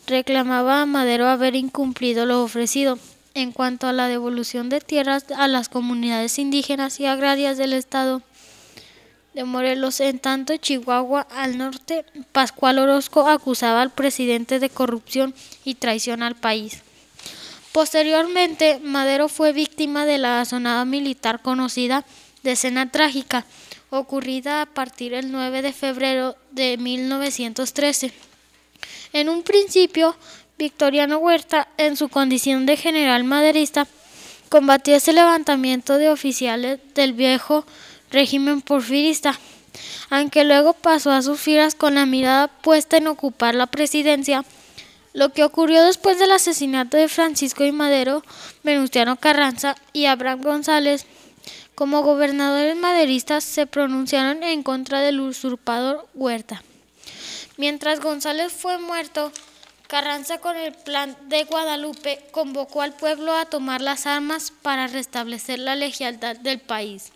reclamaba 0.05 0.81
a 0.81 0.85
Madero 0.85 1.27
haber 1.27 1.55
incumplido 1.55 2.25
lo 2.25 2.43
ofrecido 2.43 2.99
en 3.33 3.51
cuanto 3.51 3.87
a 3.87 3.93
la 3.93 4.07
devolución 4.07 4.69
de 4.69 4.79
tierras 4.79 5.25
a 5.35 5.47
las 5.47 5.69
comunidades 5.69 6.39
indígenas 6.39 6.99
y 6.99 7.05
agrarias 7.05 7.57
del 7.57 7.73
Estado 7.73 8.21
de 9.33 9.43
Morelos. 9.43 9.99
En 9.99 10.19
tanto, 10.19 10.55
Chihuahua, 10.55 11.27
al 11.35 11.57
norte, 11.57 12.05
Pascual 12.31 12.79
Orozco 12.79 13.27
acusaba 13.27 13.81
al 13.81 13.91
presidente 13.91 14.59
de 14.59 14.69
corrupción 14.69 15.33
y 15.65 15.75
traición 15.75 16.23
al 16.23 16.35
país. 16.35 16.81
Posteriormente, 17.71 18.79
Madero 18.81 19.29
fue 19.29 19.51
víctima 19.51 20.05
de 20.05 20.17
la 20.17 20.43
sonada 20.45 20.85
militar 20.85 21.41
conocida 21.41 22.05
de 22.43 22.53
escena 22.53 22.89
trágica, 22.89 23.45
ocurrida 23.89 24.61
a 24.61 24.65
partir 24.65 25.13
del 25.13 25.31
9 25.31 25.61
de 25.61 25.73
febrero 25.73 26.35
de 26.51 26.77
1913. 26.77 28.11
En 29.13 29.29
un 29.29 29.43
principio, 29.43 30.15
Victoriano 30.57 31.17
Huerta, 31.19 31.67
en 31.77 31.95
su 31.95 32.09
condición 32.09 32.65
de 32.65 32.77
general 32.77 33.23
maderista, 33.23 33.87
combatió 34.49 34.95
ese 34.95 35.13
levantamiento 35.13 35.97
de 35.97 36.09
oficiales 36.09 36.79
del 36.95 37.13
viejo 37.13 37.65
régimen 38.11 38.61
porfirista, 38.61 39.37
aunque 40.09 40.43
luego 40.43 40.73
pasó 40.73 41.11
a 41.11 41.21
sus 41.21 41.39
filas 41.39 41.75
con 41.75 41.95
la 41.95 42.05
mirada 42.05 42.47
puesta 42.47 42.97
en 42.97 43.07
ocupar 43.07 43.55
la 43.55 43.67
presidencia. 43.67 44.43
Lo 45.13 45.29
que 45.29 45.43
ocurrió 45.43 45.83
después 45.83 46.19
del 46.19 46.31
asesinato 46.31 46.97
de 46.97 47.07
Francisco 47.07 47.63
y 47.63 47.71
Madero, 47.71 48.23
Venustiano 48.63 49.15
Carranza 49.15 49.75
y 49.91 50.05
Abraham 50.05 50.41
González, 50.41 51.05
como 51.77 52.01
gobernadores 52.01 52.75
maderistas 52.75 53.43
se 53.43 53.67
pronunciaron 53.67 54.41
en 54.41 54.63
contra 54.63 54.99
del 55.01 55.19
usurpador 55.19 56.07
Huerta. 56.15 56.63
Mientras 57.55 57.99
González 57.99 58.51
fue 58.51 58.79
muerto, 58.79 59.31
Carranza 59.85 60.39
con 60.39 60.57
el 60.57 60.73
plan 60.73 61.15
de 61.27 61.43
Guadalupe 61.43 62.25
convocó 62.31 62.81
al 62.81 62.93
pueblo 62.93 63.35
a 63.35 63.45
tomar 63.45 63.81
las 63.81 64.07
armas 64.07 64.51
para 64.63 64.87
restablecer 64.87 65.59
la 65.59 65.75
lealtad 65.75 66.35
del 66.37 66.57
país. 66.57 67.11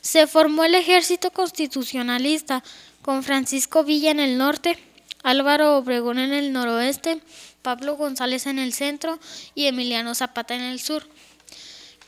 Se 0.00 0.26
formó 0.26 0.64
el 0.64 0.74
ejército 0.74 1.30
constitucionalista 1.30 2.64
con 3.02 3.22
Francisco 3.22 3.84
Villa 3.84 4.10
en 4.10 4.20
el 4.20 4.38
norte, 4.38 4.78
Álvaro 5.22 5.76
Obregón 5.76 6.18
en 6.18 6.32
el 6.32 6.54
noroeste, 6.54 7.20
Pablo 7.60 7.96
González 7.96 8.46
en 8.46 8.58
el 8.58 8.72
centro 8.72 9.18
y 9.54 9.66
Emiliano 9.66 10.14
Zapata 10.14 10.54
en 10.54 10.62
el 10.62 10.80
sur. 10.80 11.06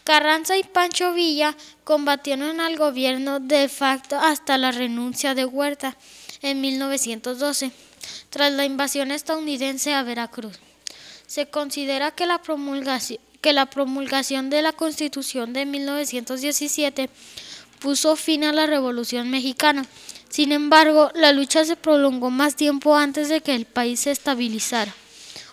Carranza 0.04 0.57
y 0.57 0.64
Pancho 0.64 1.12
Villa 1.12 1.57
combatieron 1.85 2.61
al 2.61 2.76
gobierno 2.76 3.40
de 3.40 3.69
facto 3.69 4.19
hasta 4.19 4.59
la 4.59 4.73
renuncia 4.73 5.35
de 5.35 5.45
Huerta 5.45 5.97
en 6.42 6.61
1912, 6.61 7.71
tras 8.30 8.52
la 8.52 8.64
invasión 8.64 9.11
estadounidense 9.11 9.95
a 9.95 10.02
Veracruz. 10.02 10.59
Se 11.26 11.47
considera 11.47 12.11
que 12.11 12.26
la 12.26 12.42
promulgación, 12.42 14.50
de 14.50 14.62
la 14.62 14.73
Constitución 14.73 15.52
de 15.52 15.66
1917 15.66 17.11
puso 17.78 18.16
fin 18.16 18.45
a 18.45 18.52
la 18.52 18.66
Revolución 18.66 19.30
Mexicana. 19.30 19.87
Sin 20.28 20.52
embargo, 20.52 21.11
la 21.14 21.33
lucha 21.33 21.64
se 21.64 21.76
prolongó 21.76 22.30
más 22.30 22.57
tiempo 22.57 22.97
antes 22.97 23.28
de 23.28 23.40
que 23.40 23.54
el 23.54 23.64
país 23.64 24.00
se 24.00 24.11
estabilizara. 24.11 24.95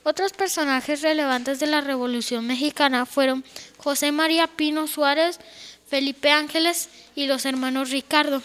Otros 0.03 0.31
personajes 0.31 1.01
relevantes 1.01 1.59
de 1.59 1.67
la 1.67 1.81
Revolución 1.81 2.47
Mexicana 2.47 3.05
fueron 3.05 3.43
José 3.87 4.11
María 4.11 4.47
Pino 4.47 4.85
Suárez, 4.85 5.39
Felipe 5.89 6.29
Ángeles 6.29 6.89
y 7.15 7.25
los 7.25 7.45
hermanos 7.45 7.89
Ricardo, 7.89 8.41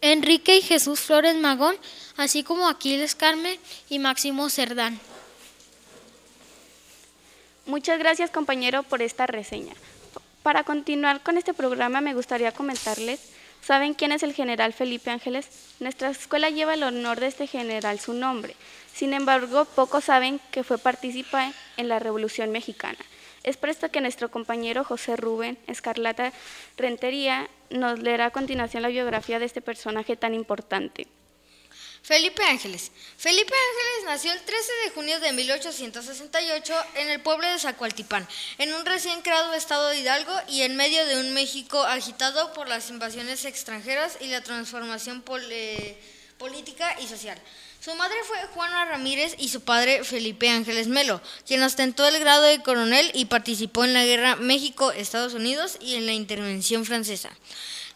Enrique 0.00 0.56
y 0.56 0.62
Jesús 0.62 0.98
Flores 0.98 1.36
Magón, 1.36 1.76
así 2.16 2.42
como 2.42 2.66
Aquiles 2.66 3.14
Carmen 3.14 3.56
y 3.88 4.00
Máximo 4.00 4.50
Cerdán. 4.50 4.98
Muchas 7.66 8.00
gracias 8.00 8.32
compañero 8.32 8.82
por 8.82 9.00
esta 9.00 9.28
reseña. 9.28 9.74
Para 10.42 10.64
continuar 10.64 11.22
con 11.22 11.38
este 11.38 11.54
programa 11.54 12.00
me 12.00 12.14
gustaría 12.14 12.50
comentarles, 12.50 13.20
¿saben 13.62 13.94
quién 13.94 14.10
es 14.10 14.24
el 14.24 14.34
general 14.34 14.72
Felipe 14.72 15.08
Ángeles? 15.08 15.46
Nuestra 15.78 16.10
escuela 16.10 16.50
lleva 16.50 16.74
el 16.74 16.82
honor 16.82 17.20
de 17.20 17.28
este 17.28 17.46
general 17.46 18.00
su 18.00 18.12
nombre. 18.12 18.56
Sin 18.92 19.14
embargo, 19.14 19.66
pocos 19.66 20.02
saben 20.02 20.40
que 20.50 20.64
fue 20.64 20.78
partícipe 20.78 21.52
en 21.76 21.86
la 21.86 22.00
Revolución 22.00 22.50
Mexicana. 22.50 22.98
Es 23.44 23.58
por 23.58 23.68
esto 23.68 23.90
que 23.90 24.00
nuestro 24.00 24.30
compañero 24.30 24.84
José 24.84 25.16
Rubén 25.16 25.58
Escarlata 25.66 26.32
Rentería 26.78 27.48
nos 27.68 27.98
leerá 27.98 28.26
a 28.26 28.30
continuación 28.30 28.82
la 28.82 28.88
biografía 28.88 29.38
de 29.38 29.44
este 29.44 29.60
personaje 29.60 30.16
tan 30.16 30.32
importante. 30.32 31.06
Felipe 32.02 32.42
Ángeles. 32.42 32.90
Felipe 33.16 33.52
Ángeles 33.54 34.04
nació 34.06 34.32
el 34.32 34.40
13 34.40 34.72
de 34.84 34.90
junio 34.90 35.20
de 35.20 35.32
1868 35.32 36.74
en 36.96 37.10
el 37.10 37.20
pueblo 37.20 37.46
de 37.46 37.58
Zacualtipán, 37.58 38.26
en 38.58 38.74
un 38.74 38.84
recién 38.84 39.22
creado 39.22 39.52
estado 39.54 39.88
de 39.88 40.00
Hidalgo 40.00 40.32
y 40.48 40.62
en 40.62 40.76
medio 40.76 41.04
de 41.06 41.20
un 41.20 41.32
México 41.32 41.82
agitado 41.82 42.52
por 42.52 42.68
las 42.68 42.90
invasiones 42.90 43.44
extranjeras 43.44 44.18
y 44.20 44.26
la 44.26 44.42
transformación 44.42 45.24
eh, 45.50 45.98
política 46.38 46.94
y 47.00 47.06
social. 47.06 47.38
Su 47.84 47.94
madre 47.96 48.16
fue 48.26 48.38
Juana 48.54 48.86
Ramírez 48.86 49.36
y 49.38 49.50
su 49.50 49.60
padre 49.60 50.04
Felipe 50.04 50.48
Ángeles 50.48 50.88
Melo, 50.88 51.20
quien 51.46 51.62
ostentó 51.62 52.06
el 52.06 52.18
grado 52.18 52.44
de 52.44 52.62
coronel 52.62 53.10
y 53.12 53.26
participó 53.26 53.84
en 53.84 53.92
la 53.92 54.06
guerra 54.06 54.36
México-Estados 54.36 55.34
Unidos 55.34 55.76
y 55.82 55.96
en 55.96 56.06
la 56.06 56.14
intervención 56.14 56.86
francesa. 56.86 57.28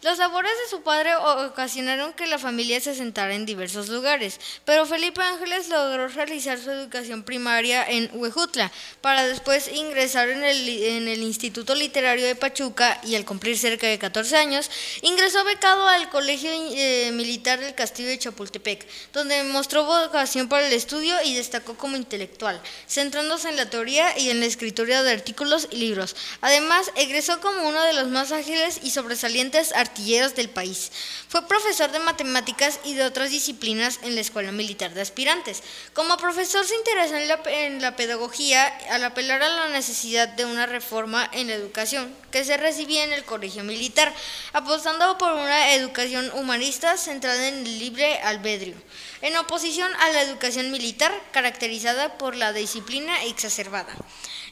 Los 0.01 0.17
labores 0.17 0.53
de 0.63 0.69
su 0.69 0.81
padre 0.81 1.13
ocasionaron 1.17 2.13
que 2.13 2.25
la 2.25 2.39
familia 2.39 2.79
se 2.79 2.95
sentara 2.95 3.33
en 3.35 3.45
diversos 3.45 3.89
lugares, 3.89 4.39
pero 4.63 4.85
Felipe 4.85 5.21
Ángeles 5.21 5.67
logró 5.67 6.07
realizar 6.07 6.57
su 6.57 6.71
educación 6.71 7.23
primaria 7.23 7.83
en 7.85 8.09
Huejutla, 8.13 8.71
para 9.01 9.27
después 9.27 9.67
ingresar 9.67 10.29
en 10.29 10.45
el, 10.45 11.21
Instituto 11.21 11.75
Literario 11.75 12.25
de 12.25 12.35
Pachuca 12.35 13.01
y 13.03 13.15
al 13.15 13.25
cumplir 13.25 13.57
cerca 13.57 13.87
de 13.87 13.99
14 13.99 14.37
años, 14.37 14.71
ingresó 15.01 15.43
becado 15.43 15.85
al 15.85 16.09
Colegio 16.09 16.49
eh, 16.49 17.11
Militar 17.11 17.59
del 17.59 17.75
Castillo 17.75 18.07
de 18.07 18.19
Chapultepec, 18.19 18.87
donde 19.11 19.43
mostró 19.43 19.83
vocación 19.83 20.47
para 20.47 20.65
el 20.65 20.71
estudio 20.71 21.15
y 21.25 21.35
destacó 21.35 21.75
como 21.75 21.97
intelectual, 21.97 22.61
centrándose 22.87 23.49
en 23.49 23.57
la 23.57 23.69
teoría 23.69 24.17
y 24.17 24.29
en 24.29 24.39
la 24.39 24.45
escritura 24.45 25.03
de 25.03 25.11
artículos 25.11 25.67
y 25.71 25.75
libros. 25.75 26.15
Además, 26.39 26.89
egresó 26.95 27.41
como 27.41 27.67
uno 27.67 27.81
de 27.83 27.93
los 27.93 28.07
más 28.07 28.31
ágiles 28.31 28.79
y 28.81 28.91
sobresalientes 28.91 29.73
artilleros 29.89 30.35
del 30.35 30.49
país. 30.49 30.91
Fue 31.27 31.47
profesor 31.47 31.91
de 31.91 31.99
matemáticas 31.99 32.79
y 32.83 32.93
de 32.93 33.03
otras 33.03 33.31
disciplinas 33.31 33.99
en 34.03 34.15
la 34.15 34.21
Escuela 34.21 34.51
Militar 34.51 34.93
de 34.93 35.01
Aspirantes. 35.01 35.63
Como 35.93 36.17
profesor 36.17 36.65
se 36.65 36.75
interesó 36.75 37.15
en 37.15 37.27
la, 37.27 37.39
en 37.47 37.81
la 37.81 37.95
pedagogía 37.95 38.67
al 38.91 39.03
apelar 39.03 39.41
a 39.41 39.49
la 39.49 39.69
necesidad 39.69 40.27
de 40.27 40.45
una 40.45 40.65
reforma 40.65 41.29
en 41.33 41.47
la 41.47 41.55
educación 41.55 42.13
que 42.31 42.43
se 42.43 42.57
recibía 42.57 43.03
en 43.03 43.13
el 43.13 43.25
Colegio 43.25 43.63
Militar, 43.63 44.13
apostando 44.53 45.17
por 45.17 45.33
una 45.33 45.73
educación 45.73 46.31
humanista 46.35 46.97
centrada 46.97 47.47
en 47.47 47.65
el 47.65 47.79
libre 47.79 48.19
albedrío, 48.19 48.75
en 49.21 49.35
oposición 49.37 49.91
a 49.99 50.09
la 50.09 50.21
educación 50.21 50.71
militar 50.71 51.11
caracterizada 51.31 52.17
por 52.17 52.35
la 52.35 52.53
disciplina 52.53 53.23
exacerbada. 53.25 53.95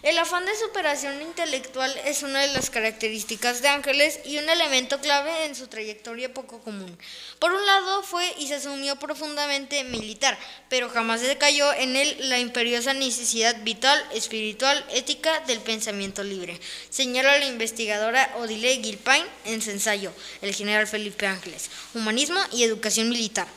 El 0.04 0.16
afán 0.20 0.46
de 0.46 0.56
superación 0.56 1.24
intelectual 1.24 1.92
es 2.06 2.22
una 2.22 2.42
de 2.42 2.54
las 2.54 2.70
características 2.70 3.64
de 3.64 3.70
Ángeles 3.70 4.20
y 4.26 4.38
un 4.38 4.48
elemento 4.48 5.02
clave 5.02 5.46
en 5.46 5.56
su 5.56 5.68
trayectoria 5.68 6.32
poco 6.32 6.60
común. 6.62 6.96
Por 7.40 7.52
un 7.52 7.66
lado 7.66 8.04
fue 8.04 8.32
y 8.38 8.48
se 8.48 8.56
asumió 8.56 8.98
profundamente 8.98 9.84
militar, 9.86 10.38
pero 10.70 10.90
jamás 10.90 11.22
decayó 11.22 11.74
en 11.74 11.96
él 11.96 12.16
la 12.30 12.38
imperiosa 12.38 12.94
necesidad 12.94 13.64
vital, 13.64 14.00
espiritual, 14.14 14.86
ética 14.94 15.40
del 15.42 15.62
pensamiento 15.62 16.24
libre. 16.24 16.60
Señala 16.92 17.40
la 17.40 17.48
investigadora 17.48 18.36
Odile 18.38 18.80
Gilpain 18.84 19.26
en 19.46 19.64
su 19.64 19.72
ensayo 19.72 20.14
El 20.44 20.54
general 20.54 20.86
Felipe 20.86 21.26
Ángeles, 21.26 21.72
Humanismo 21.96 22.40
y 22.52 22.64
Educación 22.64 23.10
Militar. 23.10 23.48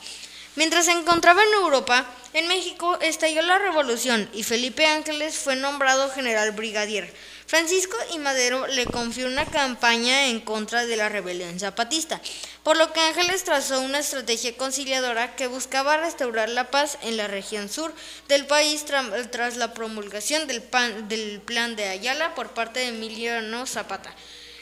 Mientras 0.57 0.87
se 0.87 0.93
encontraba 0.93 1.43
en 1.43 1.55
Europa, 1.55 2.05
en 2.33 2.49
México 2.49 2.99
estalló 3.01 3.43
la 3.43 3.59
revolución 3.59 4.29
y 4.33 4.43
Felipe 4.43 4.85
Ángeles 4.87 5.37
fue 5.37 5.55
nombrado 5.57 6.11
general 6.11 6.53
brigadier. 6.53 7.13
Francisco 7.47 7.97
y 8.13 8.19
Madero 8.19 8.69
le 8.69 8.87
confió 8.87 9.27
una 9.27 9.45
campaña 9.45 10.27
en 10.27 10.41
contra 10.41 10.87
de 10.87 10.97
la 10.97 11.09
rebelión 11.09 11.59
zapatista, 11.59 12.21
por 12.63 12.77
lo 12.77 12.93
que 12.93 13.01
Ángeles 13.01 13.43
trazó 13.43 13.81
una 13.81 13.99
estrategia 13.99 14.57
conciliadora 14.57 15.35
que 15.35 15.49
buscaba 15.49 15.97
restaurar 15.97 16.49
la 16.49 16.71
paz 16.71 16.99
en 17.03 17.17
la 17.17 17.27
región 17.27 17.69
sur 17.69 17.93
del 18.29 18.47
país 18.47 18.85
tras 18.85 19.57
la 19.57 19.75
promulgación 19.75 20.47
del, 20.47 20.63
pan, 20.63 21.09
del 21.09 21.41
plan 21.41 21.75
de 21.75 21.89
Ayala 21.89 22.37
por 22.37 22.51
parte 22.51 22.81
de 22.81 22.89
Emiliano 22.89 23.67
Zapata. 23.67 24.15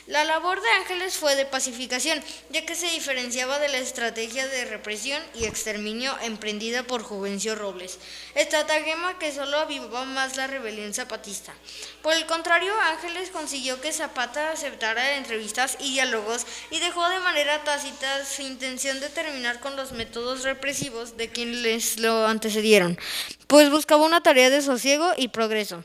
La 0.09 0.25
labor 0.25 0.63
de 0.63 0.69
Ángeles 0.71 1.19
fue 1.19 1.37
de 1.37 1.45
pacificación, 1.45 2.19
ya 2.49 2.65
que 2.65 2.75
se 2.75 2.91
diferenciaba 2.93 3.59
de 3.59 3.69
la 3.69 3.77
estrategia 3.77 4.49
de 4.49 4.65
represión 4.65 5.23
y 5.35 5.45
exterminio 5.45 6.17
emprendida 6.23 6.83
por 6.83 7.03
Juvencio 7.03 7.55
Robles, 7.55 7.99
estratagema 8.35 9.19
que 9.19 9.33
solo 9.33 9.59
avivaba 9.59 10.07
más 10.07 10.39
la 10.39 10.47
rebelión 10.47 10.95
zapatista. 10.95 11.53
Por 12.01 12.15
el 12.15 12.25
contrario, 12.25 12.73
Ángeles 12.85 13.29
consiguió 13.29 13.83
que 13.83 13.93
Zapata 13.93 14.51
aceptara 14.51 15.19
entrevistas 15.19 15.77
y 15.79 15.93
diálogos 15.93 16.47
y 16.71 16.81
dejó 16.81 17.07
de 17.11 17.21
manera 17.21 17.63
tácita 17.65 18.25
su 18.25 18.41
intención 18.41 19.01
de 19.01 19.11
terminar 19.11 19.61
con 19.61 19.77
los 19.77 19.93
métodos 19.93 20.43
represivos 20.43 21.19
de 21.19 21.29
quienes 21.29 21.99
lo 21.99 22.27
antecedieron, 22.27 22.99
pues 23.47 23.69
buscaba 23.69 24.07
una 24.07 24.23
tarea 24.23 24.49
de 24.49 24.63
sosiego 24.63 25.13
y 25.19 25.29
progreso. 25.29 25.85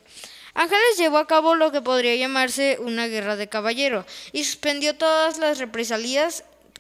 Ángeles 0.54 0.98
llevó 0.98 1.18
a 1.18 1.28
cabo 1.28 1.56
lo 1.56 1.72
que 1.72 1.82
podría 1.82 2.16
llamarse 2.16 2.78
una 2.80 3.08
guerra 3.08 3.36
de 3.36 3.50
caballero 3.50 4.06
y 4.32 4.44
suspendió 4.44 4.96
todas 4.96 5.40
las 5.40 5.58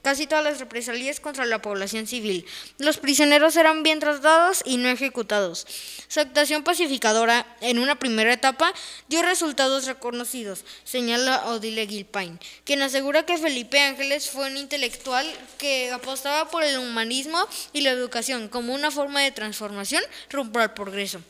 casi 0.04 0.28
todas 0.28 0.44
las 0.44 0.60
represalias 0.60 1.20
contra 1.20 1.46
la 1.46 1.62
población 1.62 2.06
civil. 2.06 2.46
Los 2.78 2.98
prisioneros 2.98 3.56
eran 3.56 3.82
bien 3.84 4.00
tratados 4.00 4.62
y 4.66 4.78
no 4.78 4.90
ejecutados. 4.90 5.66
Su 6.10 6.20
actuación 6.20 6.64
pacificadora, 6.64 7.48
en 7.62 7.80
una 7.80 7.98
primera 7.98 8.34
etapa, 8.34 8.74
dio 9.08 9.24
resultados 9.24 9.86
reconocidos, 9.86 10.66
señala 10.84 11.48
Odile 11.48 11.88
Gilpain, 11.88 12.38
quien 12.66 12.82
asegura 12.82 13.26
que 13.26 13.38
Felipe 13.38 13.80
Ángeles 13.80 14.30
fue 14.30 14.48
un 14.48 14.58
intelectual 14.58 15.26
que 15.58 15.92
apostaba 15.92 16.50
por 16.52 16.64
el 16.64 16.78
humanismo 16.78 17.40
y 17.72 17.82
la 17.82 17.92
educación 17.92 18.50
como 18.50 18.74
una 18.74 18.92
forma 18.92 19.22
de 19.22 19.32
transformación 19.32 20.04
rumbo 20.30 20.60
al 20.60 20.74
progreso. 20.74 21.22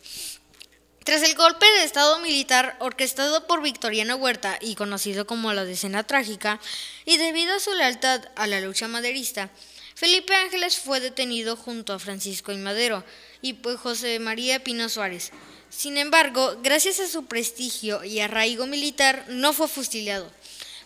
Tras 1.03 1.21
el 1.23 1.35
golpe 1.35 1.65
de 1.65 1.83
Estado 1.83 2.17
militar 2.19 2.77
orquestado 2.79 3.45
por 3.45 3.61
Victoriano 3.61 4.15
Huerta 4.15 4.57
y 4.61 4.75
conocido 4.75 5.27
como 5.27 5.51
la 5.51 5.65
Decena 5.65 6.03
Trágica, 6.03 6.61
y 7.03 7.17
debido 7.17 7.53
a 7.53 7.59
su 7.59 7.73
lealtad 7.73 8.21
a 8.37 8.47
la 8.47 8.61
lucha 8.61 8.87
maderista, 8.87 9.49
Felipe 9.95 10.33
Ángeles 10.33 10.77
fue 10.77 11.01
detenido 11.01 11.57
junto 11.57 11.91
a 11.91 11.99
Francisco 11.99 12.53
y 12.53 12.57
Madero 12.57 13.03
y 13.41 13.53
pues 13.53 13.79
José 13.81 14.19
María 14.19 14.63
Pino 14.63 14.87
Suárez. 14.87 15.31
Sin 15.69 15.97
embargo, 15.97 16.57
gracias 16.63 17.01
a 17.01 17.07
su 17.07 17.25
prestigio 17.25 18.05
y 18.05 18.21
arraigo 18.21 18.65
militar, 18.65 19.25
no 19.27 19.51
fue 19.51 19.67
fusilado. 19.67 20.31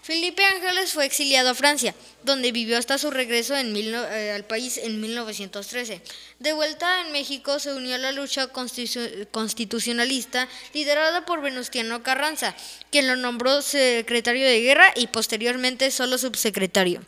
Felipe 0.02 0.44
Ángeles 0.44 0.94
fue 0.94 1.06
exiliado 1.06 1.50
a 1.52 1.56
Francia, 1.56 1.94
donde 2.28 2.52
vivió 2.52 2.78
hasta 2.78 3.00
su 3.00 3.10
regreso 3.10 3.56
en 3.58 3.74
mil 3.74 3.92
eh, 3.96 4.32
al 4.36 4.44
país 4.46 4.78
en 4.78 5.02
1913. 5.02 6.02
De 6.38 6.54
vuelta 6.54 7.02
en 7.02 7.12
México 7.12 7.58
se 7.58 7.74
unió 7.74 7.96
a 7.96 7.98
la 7.98 8.12
lucha 8.12 8.54
constitu- 8.54 9.28
constitucionalista 9.32 10.48
liderada 10.76 11.26
por 11.26 11.42
Venustiano 11.42 12.04
Carranza, 12.04 12.56
quien 12.92 13.08
lo 13.08 13.16
nombró 13.16 13.63
secretario 13.63 14.46
de 14.46 14.62
guerra 14.62 14.94
y 14.96 15.08
posteriormente 15.08 15.90
solo 15.90 16.20
subsecretario. 16.20 17.02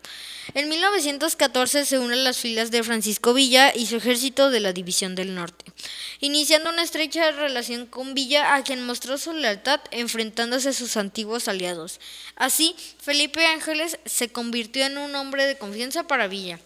En 0.55 0.67
1914 0.67 1.86
se 1.86 1.99
une 1.99 2.15
a 2.15 2.17
las 2.17 2.39
filas 2.39 2.71
de 2.71 2.82
Francisco 2.82 3.36
Villa 3.36 3.71
y 3.75 3.86
su 3.86 3.97
ejército 3.97 4.49
de 4.49 4.60
la 4.60 4.73
División 4.73 5.13
del 5.13 5.36
Norte, 5.36 5.63
iniciando 6.21 6.71
una 6.71 6.82
estrecha 6.82 7.32
relación 7.32 7.86
con 7.86 8.15
Villa 8.15 8.55
a 8.55 8.63
quien 8.63 8.84
mostró 8.84 9.19
su 9.19 9.32
lealtad 9.34 9.79
enfrentándose 9.91 10.69
a 10.69 10.73
sus 10.73 10.97
antiguos 10.97 11.47
aliados. 11.47 11.99
Así, 12.36 12.75
Felipe 12.99 13.45
Ángeles 13.45 13.99
se 14.05 14.29
convirtió 14.29 14.88
en 14.88 14.97
un 14.97 15.09
hombre 15.15 15.45
de 15.45 15.58
confianza 15.58 16.08
para 16.08 16.28
Villa. 16.28 16.60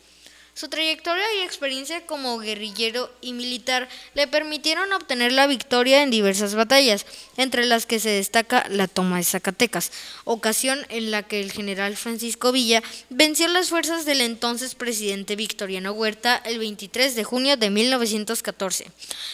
Su 0.56 0.68
trayectoria 0.70 1.24
y 1.36 1.42
experiencia 1.42 2.06
como 2.06 2.38
guerrillero 2.38 3.12
y 3.22 3.34
militar 3.34 3.90
le 4.14 4.28
permitieron 4.28 4.94
obtener 4.94 5.32
la 5.32 5.48
victoria 5.48 6.04
en 6.04 6.12
diversas 6.12 6.54
batallas, 6.54 7.08
entre 7.38 7.66
las 7.66 7.88
que 7.88 8.00
se 8.00 8.10
destaca 8.10 8.64
la 8.70 8.88
toma 8.88 9.18
de 9.18 9.24
Zacatecas, 9.24 9.92
ocasión 10.26 10.86
en 10.90 11.10
la 11.10 11.24
que 11.24 11.42
el 11.42 11.52
general 11.52 11.98
Francisco 11.98 12.52
Villa 12.52 12.84
venció 13.10 13.48
las 13.48 13.70
fuerzas 13.70 14.06
del 14.06 14.22
entonces 14.22 14.76
presidente 14.76 15.36
Victoriano 15.36 15.92
Huerta 15.92 16.40
el 16.46 16.60
23 16.60 17.16
de 17.16 17.24
junio 17.24 17.58
de 17.58 17.72
1914. 17.72 18.92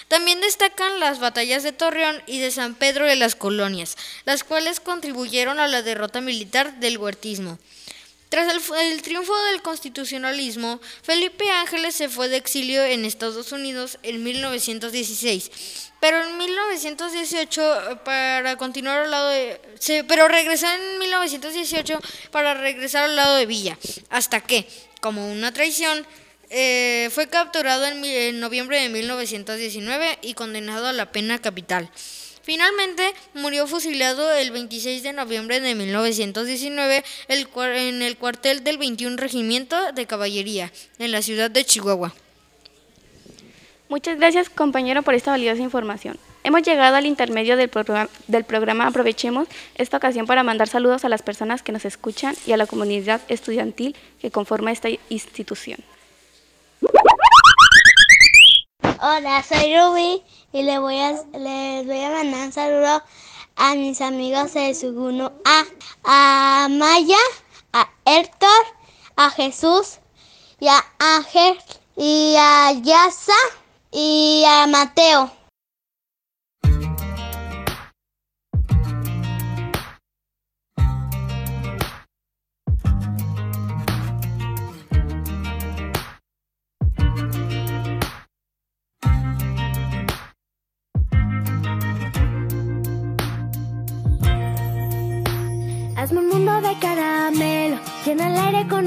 También 0.08 0.40
destacan 0.40 1.02
las 1.02 1.20
batallas 1.20 1.64
de 1.64 1.74
Torreón 1.74 2.24
y 2.28 2.40
de 2.40 2.52
San 2.52 2.76
Pedro 2.76 3.06
de 3.06 3.18
las 3.18 3.36
Colonias, 3.36 3.98
las 4.24 4.46
cuales 4.46 4.80
contribuyeron 4.80 5.60
a 5.60 5.68
la 5.68 5.82
derrota 5.82 6.22
militar 6.22 6.80
del 6.80 6.98
huertismo. 6.98 7.60
Tras 8.30 8.48
el, 8.54 9.02
triunfo 9.02 9.36
del 9.46 9.64
constitucionalismo, 9.64 10.80
Felipe 11.02 11.50
Ángeles 11.50 11.96
se 11.96 12.10
fue 12.10 12.30
de 12.30 12.38
exilio 12.38 12.84
en 12.84 13.04
Estados 13.04 13.52
Unidos 13.52 13.98
en 14.04 14.24
1916, 14.24 15.50
pero 16.00 16.22
en 16.22 16.38
1918 16.38 17.92
eh, 17.92 17.96
para 18.06 18.56
continuar 18.58 19.00
al 19.00 19.10
lado 19.12 19.30
de, 19.30 19.60
se- 19.80 20.04
pero 20.04 20.28
regresó 20.28 20.68
en 20.70 21.00
1918 21.00 22.00
para 22.30 22.54
regresar 22.54 23.06
al 23.06 23.16
lado 23.16 23.36
de 23.36 23.48
Villa, 23.48 23.78
hasta 24.12 24.42
que, 24.42 24.68
como 25.02 25.32
una 25.32 25.52
traición, 25.52 26.06
eh, 26.52 27.10
fue 27.12 27.30
capturado 27.30 27.86
en 27.88 28.40
noviembre 28.40 28.80
de 28.82 28.90
1919 28.90 30.20
y 30.22 30.36
condenado 30.36 30.88
a 30.88 30.94
la 30.94 31.12
pena 31.12 31.40
capital. 31.40 31.90
Finalmente 32.54 33.14
murió 33.36 33.68
fusilado 33.68 34.34
el 34.34 34.50
26 34.50 35.04
de 35.04 35.14
noviembre 35.14 35.60
de 35.60 35.76
1919 35.76 37.04
el 37.28 37.48
cua- 37.48 37.78
en 37.78 38.02
el 38.02 38.18
cuartel 38.18 38.64
del 38.64 38.80
21 38.80 39.18
Regimiento 39.18 39.92
de 39.92 40.08
Caballería, 40.08 40.72
en 40.98 41.12
la 41.12 41.22
ciudad 41.22 41.52
de 41.52 41.64
Chihuahua. 41.64 42.12
Muchas 43.88 44.18
gracias 44.18 44.50
compañero 44.50 45.04
por 45.04 45.14
esta 45.14 45.30
valiosa 45.30 45.62
información. 45.62 46.18
Hemos 46.44 46.64
llegado 46.64 46.96
al 46.96 47.06
intermedio 47.06 47.56
del, 47.56 47.70
programa, 47.70 48.10
del 48.26 48.46
programa 48.46 48.88
Aprovechemos 48.88 49.48
esta 49.76 49.98
ocasión 49.98 50.26
para 50.26 50.42
mandar 50.42 50.70
saludos 50.70 51.06
a 51.06 51.10
las 51.10 51.22
personas 51.22 51.62
que 51.62 51.72
nos 51.72 51.86
escuchan 51.86 52.36
y 52.48 52.54
a 52.54 52.58
la 52.58 52.66
comunidad 52.66 53.22
estudiantil 53.28 53.96
que 54.20 54.32
conforma 54.32 54.72
esta 54.72 54.90
institución. 55.10 55.78
Hola, 59.02 59.42
soy 59.48 59.78
Ruby 59.78 60.22
y 60.52 60.64
le 60.64 60.78
voy 60.78 61.00
a, 61.00 61.12
les 61.32 61.86
voy 61.86 62.04
a 62.04 62.10
mandar 62.10 62.48
un 62.48 62.52
saludo 62.52 63.02
a 63.56 63.76
mis 63.76 64.02
amigos 64.02 64.54
de 64.56 64.76
Suguno 64.76 65.32
A, 65.46 65.64
a 66.04 66.68
Maya, 66.70 67.16
a 67.72 67.90
Héctor, 68.04 68.50
a 69.16 69.30
Jesús 69.30 70.00
y 70.60 70.68
a 70.68 70.84
Ángel 71.00 71.58
y 71.96 72.36
a 72.38 72.74
Yasa 72.74 73.32
y 73.90 74.44
a 74.46 74.68
Mateo. 74.68 75.39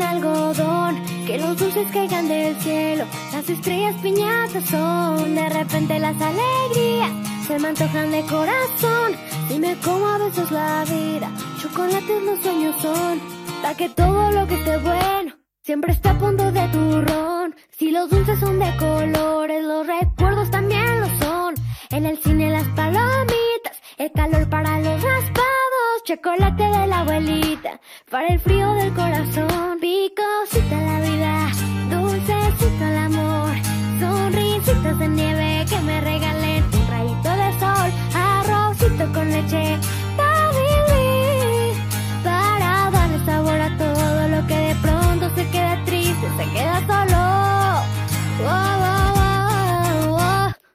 Algodón, 0.03 1.03
que 1.27 1.39
los 1.39 1.57
dulces 1.57 1.87
caigan 1.93 2.29
del 2.29 2.57
cielo, 2.61 3.05
las 3.33 3.49
estrellas 3.49 3.95
piñatas 4.03 4.65
son, 4.65 5.35
de 5.35 5.49
repente 5.49 5.99
las 5.99 6.17
alegrías 6.21 7.11
se 7.47 7.59
me 7.59 7.69
antojan 7.69 8.11
de 8.11 8.23
corazón, 8.23 9.17
dime 9.49 9.77
cómo 9.85 10.07
a 10.07 10.19
veces 10.19 10.51
la 10.51 10.85
vida, 10.85 11.31
chocolates 11.61 12.23
los 12.23 12.39
sueños 12.41 12.77
son, 12.81 13.21
para 13.61 13.77
que 13.77 13.89
todo 13.89 14.31
lo 14.31 14.47
que 14.47 14.55
esté 14.55 14.79
bueno 14.79 15.35
siempre 15.63 15.93
esté 15.93 16.09
a 16.09 16.19
punto 16.19 16.51
de 16.51 16.69
turrón, 16.69 17.55
si 17.71 17.91
los 17.91 18.11
dulces 18.11 18.39
son 18.41 18.59
de 18.59 18.77
colores, 18.77 19.65
los 19.65 19.87
recuerdos 19.87 20.51
también 20.51 21.01
lo 21.01 21.07
son, 21.19 21.55
en 21.91 22.07
el 22.07 22.19
cine 22.19 22.51
las 22.51 22.67
palomitas, 22.69 23.77
el 23.99 24.11
calor 24.13 24.49
para 24.49 24.79
los 24.81 25.03
raspados, 25.03 25.62
chocolate 26.05 26.65
de 26.65 26.87
la 26.89 27.01
abuelita, 27.01 27.81
para 28.11 28.27
el 28.29 28.41
frío 28.41 28.73
del 28.75 28.93
corazón, 28.93 29.79
picosita 29.81 30.77
la 30.81 31.01
vida, 31.01 31.49
dulcecito 31.91 32.85
el 32.85 32.97
amor, 32.99 33.55
sonrisitas 34.01 34.99
de 34.99 35.09
nieve 35.09 35.65
que 35.69 35.79
me 35.81 36.01
regalen 36.01 36.65
un 36.65 36.87
rayito 36.89 37.31
de 37.31 37.61
sol, 37.61 37.93
arrocito 38.15 39.13
con 39.13 39.31
leche, 39.31 39.79
para 40.17 40.33
para 42.25 42.91
darle 42.91 43.25
sabor 43.25 43.61
a 43.61 43.79
todo 43.79 44.29
lo 44.29 44.47
que 44.49 44.57
de 44.57 44.75
pronto 44.77 45.31
se 45.37 45.49
queda 45.51 45.85
triste, 45.85 46.27
se 46.37 46.45
queda 46.53 46.81
solo. 46.87 47.23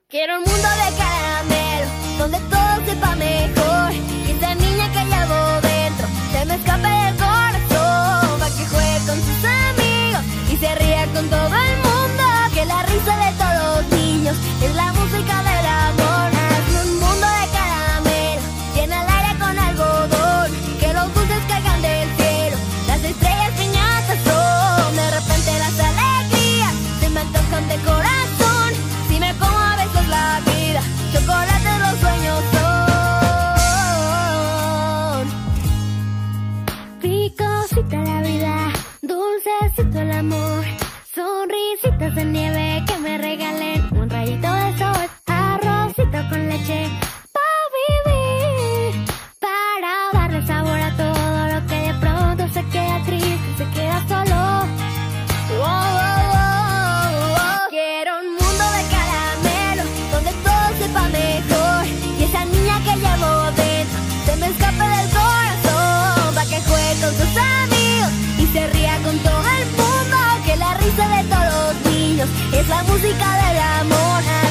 Quiero 0.09 0.37
un 0.37 0.43
mundo 0.43 0.69
de 0.81 0.97
caramelo, 0.97 1.91
donde 2.17 2.39
todo 2.49 2.85
sepa 2.85 3.15
mejor. 3.15 3.56
el 39.97 40.11
amor. 40.11 40.63
Sonrisitas 41.13 42.15
de 42.15 42.25
nieve 42.25 42.83
que 42.87 42.97
me 42.97 43.17
regalé 43.17 43.76
la 72.67 72.83
música 72.83 73.37
del 73.37 73.59
amor. 73.59 74.46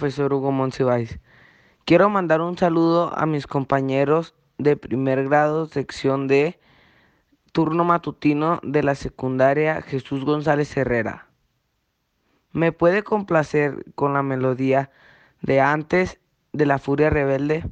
profesor 0.00 0.32
Hugo 0.32 0.50
Monsiváis. 0.50 1.18
Quiero 1.84 2.08
mandar 2.08 2.40
un 2.40 2.56
saludo 2.56 3.12
a 3.14 3.26
mis 3.26 3.46
compañeros 3.46 4.34
de 4.56 4.74
primer 4.74 5.28
grado, 5.28 5.66
sección 5.66 6.26
de 6.26 6.58
turno 7.52 7.84
matutino 7.84 8.60
de 8.62 8.82
la 8.82 8.94
secundaria 8.94 9.82
Jesús 9.82 10.24
González 10.24 10.74
Herrera. 10.74 11.26
¿Me 12.52 12.72
puede 12.72 13.02
complacer 13.02 13.84
con 13.94 14.14
la 14.14 14.22
melodía 14.22 14.90
de 15.42 15.60
antes 15.60 16.18
de 16.54 16.64
la 16.64 16.78
furia 16.78 17.10
rebelde? 17.10 17.64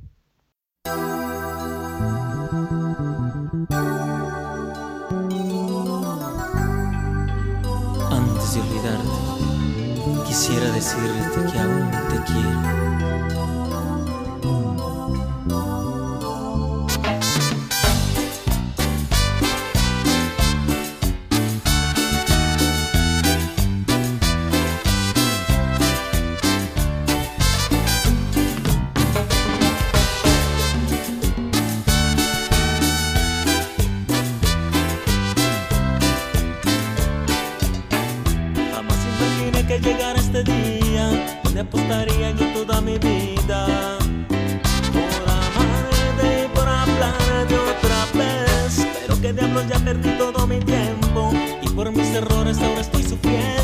Quisiera 10.38 10.70
decirte 10.70 11.52
que 11.52 11.58
aún 11.58 11.90
te 11.90 12.32
quiero. 12.32 12.77
apostaría 41.68 42.30
yo 42.30 42.46
toda 42.52 42.80
mi 42.80 42.98
vida 42.98 43.98
por 44.92 45.28
amarte 45.28 46.44
y 46.44 46.48
por 46.56 46.68
hablar 46.68 47.48
de 47.48 47.56
otra 47.56 48.06
vez. 48.14 48.86
Pero 49.00 49.20
que 49.20 49.32
diablos 49.32 49.64
ya 49.68 49.78
perdí 49.78 50.10
todo 50.18 50.46
mi 50.46 50.60
tiempo 50.60 51.30
y 51.62 51.68
por 51.68 51.90
mis 51.92 52.08
errores 52.14 52.58
ahora 52.58 52.80
estoy 52.80 53.02
sufriendo. 53.02 53.57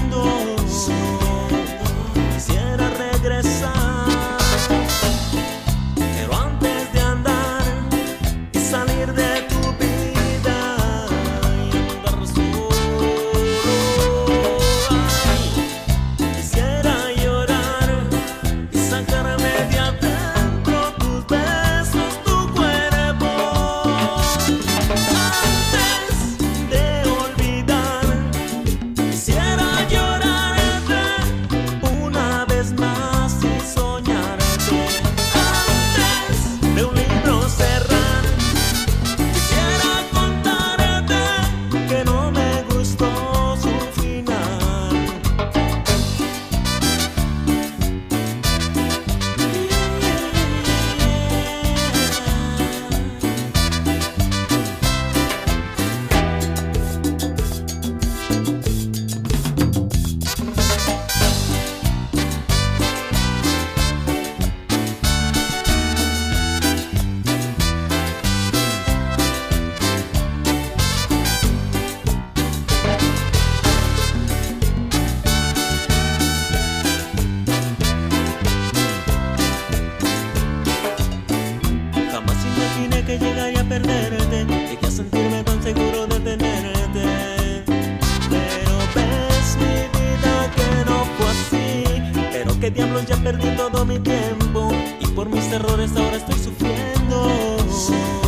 que 92.65 92.71
diablos 92.71 93.05
ya 93.05 93.17
perdí 93.17 93.55
todo 93.59 93.85
mi 93.85 93.99
tiempo 93.99 94.71
y 94.99 95.07
por 95.09 95.29
mis 95.29 95.45
errores 95.53 95.91
ahora 95.95 96.17
estoy 96.17 96.39
sufriendo. 96.39 98.24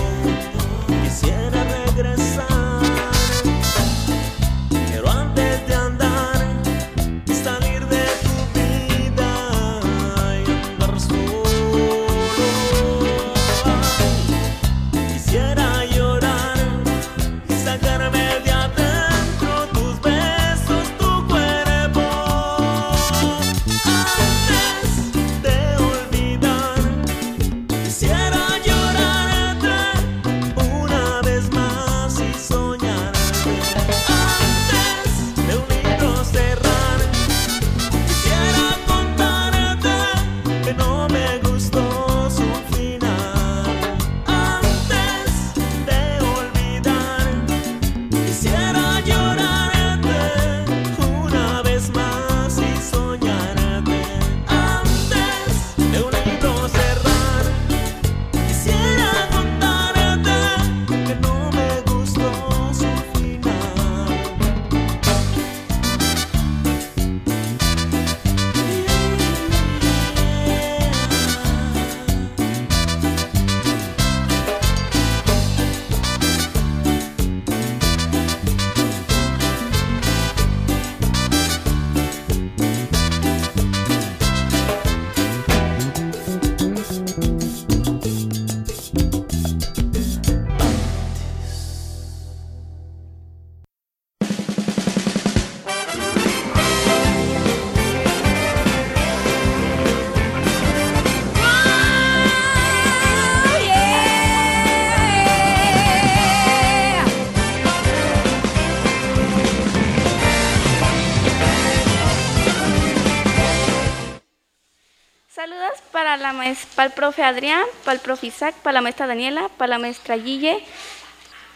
Profe 117.06 117.22
Adrián, 117.22 117.64
para 117.84 117.94
el 117.94 118.00
profe 118.00 118.26
Isaac, 118.26 118.56
para 118.64 118.72
la 118.74 118.80
maestra 118.80 119.06
Daniela, 119.06 119.48
para 119.56 119.70
la 119.70 119.78
maestra 119.78 120.16
Guille, 120.16 120.58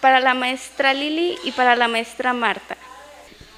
para 0.01 0.21
la 0.21 0.33
maestra 0.33 0.95
Lili 0.95 1.37
y 1.43 1.51
para 1.51 1.75
la 1.75 1.89
maestra 1.89 2.33
Marta. 2.33 2.77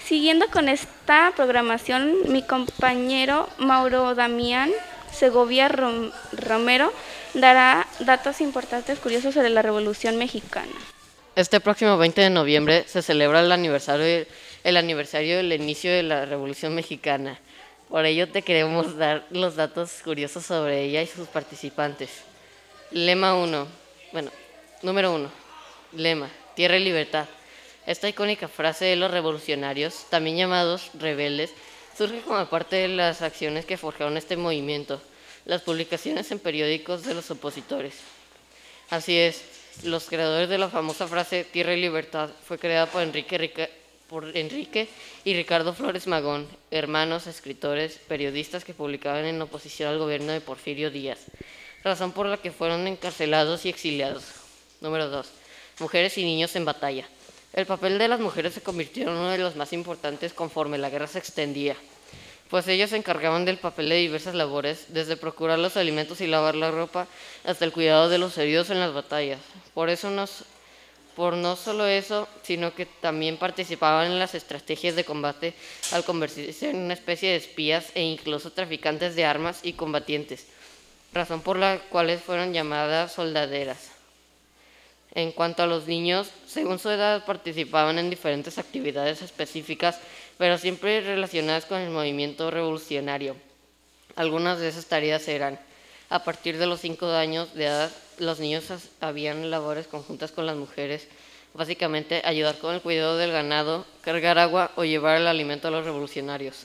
Siguiendo 0.02 0.46
con 0.48 0.70
esta 0.70 1.32
programación, 1.36 2.14
mi 2.32 2.42
compañero 2.42 3.46
Mauro 3.58 4.14
Damián 4.14 4.70
Segovia 5.12 5.68
Rom- 5.68 6.12
Romero 6.32 6.90
dará 7.34 7.86
datos 8.00 8.40
importantes 8.40 8.98
curiosos 8.98 9.34
sobre 9.34 9.50
la 9.50 9.60
Revolución 9.60 10.16
Mexicana. 10.16 10.72
Este 11.36 11.60
próximo 11.60 11.98
20 11.98 12.22
de 12.22 12.30
noviembre 12.30 12.84
se 12.88 13.02
celebra 13.02 13.40
el 13.40 13.52
aniversario, 13.52 14.24
el 14.64 14.76
aniversario 14.78 15.36
del 15.36 15.52
inicio 15.52 15.92
de 15.92 16.04
la 16.04 16.24
Revolución 16.24 16.74
Mexicana. 16.74 17.38
Por 17.92 18.06
ello 18.06 18.26
te 18.26 18.40
queremos 18.40 18.96
dar 18.96 19.26
los 19.28 19.54
datos 19.54 20.00
curiosos 20.02 20.46
sobre 20.46 20.82
ella 20.82 21.02
y 21.02 21.06
sus 21.06 21.28
participantes. 21.28 22.08
Lema 22.90 23.34
1. 23.34 23.66
Bueno, 24.12 24.30
número 24.80 25.12
1. 25.12 25.30
Lema. 25.92 26.30
Tierra 26.56 26.78
y 26.78 26.84
libertad. 26.84 27.26
Esta 27.86 28.08
icónica 28.08 28.48
frase 28.48 28.86
de 28.86 28.96
los 28.96 29.10
revolucionarios, 29.10 30.06
también 30.08 30.38
llamados 30.38 30.90
rebeldes, 30.94 31.52
surge 31.94 32.22
como 32.22 32.46
parte 32.46 32.76
de 32.76 32.88
las 32.88 33.20
acciones 33.20 33.66
que 33.66 33.76
forjaron 33.76 34.16
este 34.16 34.38
movimiento, 34.38 35.02
las 35.44 35.60
publicaciones 35.60 36.30
en 36.32 36.38
periódicos 36.38 37.04
de 37.04 37.12
los 37.12 37.30
opositores. 37.30 37.96
Así 38.88 39.18
es, 39.18 39.42
los 39.84 40.06
creadores 40.06 40.48
de 40.48 40.56
la 40.56 40.70
famosa 40.70 41.06
frase 41.06 41.44
Tierra 41.44 41.74
y 41.74 41.82
Libertad 41.82 42.30
fue 42.46 42.58
creada 42.58 42.86
por 42.86 43.02
Enrique, 43.02 43.81
por 44.12 44.36
Enrique 44.36 44.88
y 45.24 45.32
Ricardo 45.32 45.72
Flores 45.72 46.06
Magón, 46.06 46.46
hermanos, 46.70 47.26
escritores, 47.26 47.98
periodistas 48.06 48.62
que 48.62 48.74
publicaban 48.74 49.24
en 49.24 49.40
oposición 49.40 49.88
al 49.88 49.98
gobierno 49.98 50.32
de 50.32 50.42
Porfirio 50.42 50.90
Díaz, 50.90 51.20
razón 51.82 52.12
por 52.12 52.26
la 52.26 52.36
que 52.36 52.52
fueron 52.52 52.86
encarcelados 52.86 53.64
y 53.64 53.70
exiliados. 53.70 54.24
Número 54.82 55.08
2. 55.08 55.26
Mujeres 55.78 56.18
y 56.18 56.24
niños 56.24 56.54
en 56.56 56.66
batalla. 56.66 57.08
El 57.54 57.64
papel 57.64 57.96
de 57.96 58.08
las 58.08 58.20
mujeres 58.20 58.52
se 58.52 58.60
convirtió 58.60 59.04
en 59.04 59.08
uno 59.08 59.30
de 59.30 59.38
los 59.38 59.56
más 59.56 59.72
importantes 59.72 60.34
conforme 60.34 60.76
la 60.76 60.90
guerra 60.90 61.06
se 61.06 61.18
extendía, 61.18 61.74
pues 62.50 62.68
ellas 62.68 62.90
se 62.90 62.98
encargaban 62.98 63.46
del 63.46 63.56
papel 63.56 63.88
de 63.88 63.96
diversas 63.96 64.34
labores, 64.34 64.88
desde 64.88 65.16
procurar 65.16 65.58
los 65.58 65.78
alimentos 65.78 66.20
y 66.20 66.26
lavar 66.26 66.54
la 66.54 66.70
ropa 66.70 67.06
hasta 67.44 67.64
el 67.64 67.72
cuidado 67.72 68.10
de 68.10 68.18
los 68.18 68.36
heridos 68.36 68.68
en 68.68 68.78
las 68.78 68.92
batallas. 68.92 69.40
Por 69.72 69.88
eso 69.88 70.10
nos, 70.10 70.44
por 71.14 71.34
no 71.34 71.56
solo 71.56 71.86
eso, 71.86 72.28
sino 72.42 72.74
que 72.74 72.86
también 72.86 73.36
participaban 73.36 74.12
en 74.12 74.18
las 74.18 74.34
estrategias 74.34 74.96
de 74.96 75.04
combate 75.04 75.54
al 75.92 76.04
convertirse 76.04 76.70
en 76.70 76.76
una 76.76 76.94
especie 76.94 77.30
de 77.30 77.36
espías 77.36 77.86
e 77.94 78.02
incluso 78.02 78.52
traficantes 78.52 79.14
de 79.14 79.24
armas 79.24 79.60
y 79.62 79.74
combatientes, 79.74 80.46
razón 81.12 81.42
por 81.42 81.56
la 81.56 81.78
cual 81.78 82.18
fueron 82.18 82.52
llamadas 82.52 83.12
soldaderas. 83.12 83.90
En 85.14 85.32
cuanto 85.32 85.62
a 85.62 85.66
los 85.66 85.86
niños, 85.86 86.30
según 86.46 86.78
su 86.78 86.88
edad 86.88 87.26
participaban 87.26 87.98
en 87.98 88.08
diferentes 88.08 88.56
actividades 88.56 89.20
específicas, 89.20 90.00
pero 90.38 90.56
siempre 90.56 91.02
relacionadas 91.02 91.66
con 91.66 91.80
el 91.80 91.90
movimiento 91.90 92.50
revolucionario. 92.50 93.36
Algunas 94.16 94.58
de 94.58 94.68
esas 94.68 94.86
tareas 94.86 95.28
eran, 95.28 95.60
a 96.08 96.24
partir 96.24 96.56
de 96.56 96.66
los 96.66 96.80
5 96.80 97.06
años 97.12 97.52
de 97.54 97.66
edad, 97.66 97.90
los 98.22 98.40
niños 98.40 98.64
habían 99.00 99.50
labores 99.50 99.86
conjuntas 99.86 100.32
con 100.32 100.46
las 100.46 100.56
mujeres, 100.56 101.08
básicamente 101.54 102.22
ayudar 102.24 102.58
con 102.58 102.74
el 102.74 102.80
cuidado 102.80 103.16
del 103.18 103.32
ganado, 103.32 103.84
cargar 104.00 104.38
agua 104.38 104.70
o 104.76 104.84
llevar 104.84 105.18
el 105.18 105.26
alimento 105.26 105.68
a 105.68 105.70
los 105.70 105.84
revolucionarios. 105.84 106.64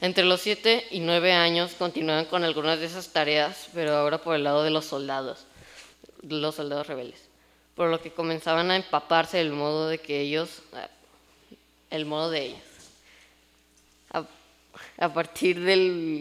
Entre 0.00 0.24
los 0.24 0.40
7 0.40 0.88
y 0.90 1.00
9 1.00 1.32
años 1.32 1.72
continuaban 1.78 2.24
con 2.24 2.44
algunas 2.44 2.80
de 2.80 2.86
esas 2.86 3.12
tareas, 3.12 3.68
pero 3.74 3.94
ahora 3.94 4.18
por 4.18 4.34
el 4.34 4.44
lado 4.44 4.62
de 4.62 4.70
los 4.70 4.86
soldados, 4.86 5.46
los 6.22 6.54
soldados 6.54 6.86
rebeldes 6.86 7.34
por 7.74 7.88
lo 7.88 8.00
que 8.00 8.12
comenzaban 8.12 8.70
a 8.70 8.76
empaparse 8.76 9.38
del 9.38 9.50
modo 9.50 9.88
de 9.88 9.98
que 9.98 10.20
ellos, 10.20 10.62
ah, 10.72 10.88
el 11.90 12.06
modo 12.06 12.30
de 12.30 12.42
ellos. 12.46 12.60
A, 14.12 14.24
a 14.98 15.12
partir 15.12 15.60
de 15.60 15.76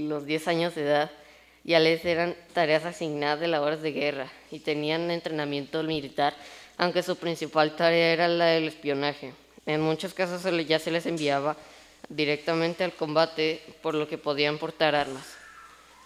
los 0.07 0.25
10 0.25 0.47
años 0.47 0.75
de 0.75 0.83
edad, 0.83 1.11
ya 1.63 1.79
les 1.79 2.03
eran 2.05 2.35
tareas 2.53 2.85
asignadas 2.85 3.39
de 3.39 3.47
labores 3.47 3.81
de 3.81 3.91
guerra 3.91 4.31
y 4.51 4.59
tenían 4.59 5.09
entrenamiento 5.11 5.81
militar, 5.83 6.35
aunque 6.77 7.03
su 7.03 7.15
principal 7.15 7.75
tarea 7.75 8.13
era 8.13 8.27
la 8.27 8.45
del 8.45 8.67
espionaje. 8.67 9.33
En 9.65 9.81
muchos 9.81 10.13
casos 10.13 10.43
ya 10.67 10.79
se 10.79 10.91
les 10.91 11.05
enviaba 11.05 11.55
directamente 12.09 12.83
al 12.83 12.93
combate, 12.93 13.61
por 13.81 13.95
lo 13.95 14.07
que 14.07 14.17
podían 14.17 14.57
portar 14.57 14.93
armas. 14.93 15.25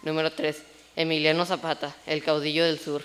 Número 0.04 0.32
3. 0.32 0.62
Emiliano 0.96 1.46
Zapata, 1.46 1.96
el 2.06 2.24
caudillo 2.24 2.66
del 2.66 2.80
sur. 2.80 3.02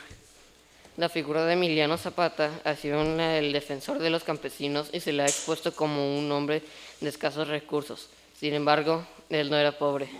La 0.98 1.08
figura 1.08 1.46
de 1.46 1.54
Emiliano 1.54 1.96
Zapata 1.96 2.50
ha 2.64 2.74
sido 2.76 3.00
una- 3.00 3.38
el 3.38 3.52
defensor 3.52 3.98
de 3.98 4.10
los 4.10 4.24
campesinos 4.24 4.90
y 4.92 5.00
se 5.00 5.12
le 5.12 5.22
ha 5.22 5.26
expuesto 5.26 5.74
como 5.74 6.18
un 6.18 6.30
hombre 6.30 6.62
de 7.00 7.08
escasos 7.08 7.48
recursos. 7.48 8.10
Sin 8.38 8.52
embargo, 8.52 9.06
él 9.30 9.48
no 9.48 9.56
era 9.56 9.72
pobre. 9.78 10.10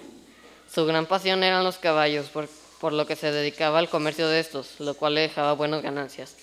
Su 0.73 0.87
gran 0.87 1.05
pasión 1.05 1.43
eran 1.45 1.65
los 1.65 1.77
caballos, 1.77 2.29
por, 2.29 2.49
por 2.81 2.95
lo 2.95 3.07
que 3.07 3.15
se 3.15 3.31
dedicaba 3.31 3.79
al 3.79 3.91
comercio 3.91 4.27
de 4.29 4.41
estos, 4.41 4.81
lo 4.81 4.95
cual 4.95 5.15
le 5.15 5.21
dejaba 5.21 5.53
buenas 5.53 5.83
ganancias. 5.83 6.35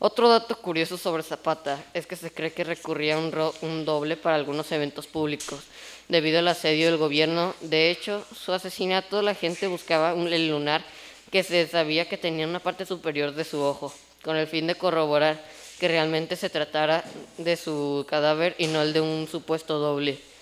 Otro 0.00 0.28
dato 0.28 0.56
curioso 0.56 0.98
sobre 0.98 1.22
Zapata 1.22 1.82
es 1.94 2.06
que 2.06 2.16
se 2.16 2.32
cree 2.32 2.52
que 2.52 2.64
recurría 2.64 3.14
a 3.14 3.18
un, 3.18 3.84
doble 3.84 4.16
para 4.16 4.34
algunos 4.34 4.72
eventos 4.72 5.06
públicos, 5.06 5.60
debido 6.08 6.40
al 6.40 6.48
asedio 6.48 6.86
del 6.86 6.96
gobierno. 6.96 7.54
De 7.60 7.92
hecho, 7.92 8.24
su 8.34 8.52
asesinato 8.52 9.22
la 9.22 9.36
gente 9.36 9.68
buscaba 9.68 10.14
un, 10.14 10.32
el 10.32 10.48
lunar 10.48 10.84
que 11.30 11.44
se 11.44 11.66
sabía 11.68 12.08
que 12.08 12.18
tenía 12.18 12.48
una 12.48 12.58
parte 12.58 12.84
superior 12.84 13.32
de 13.34 13.44
su 13.44 13.60
ojo, 13.62 13.94
con 14.24 14.36
el 14.36 14.48
fin 14.48 14.66
de 14.66 14.74
corroborar 14.74 15.40
que 15.78 15.86
realmente 15.86 16.34
se 16.34 16.50
tratara 16.50 17.04
de 17.38 17.56
su 17.56 18.04
cadáver 18.08 18.56
y 18.58 18.66
no 18.66 18.82
el 18.82 18.92
de 18.92 19.00
un 19.00 19.28
supuesto 19.30 19.78
doble. 19.78 20.33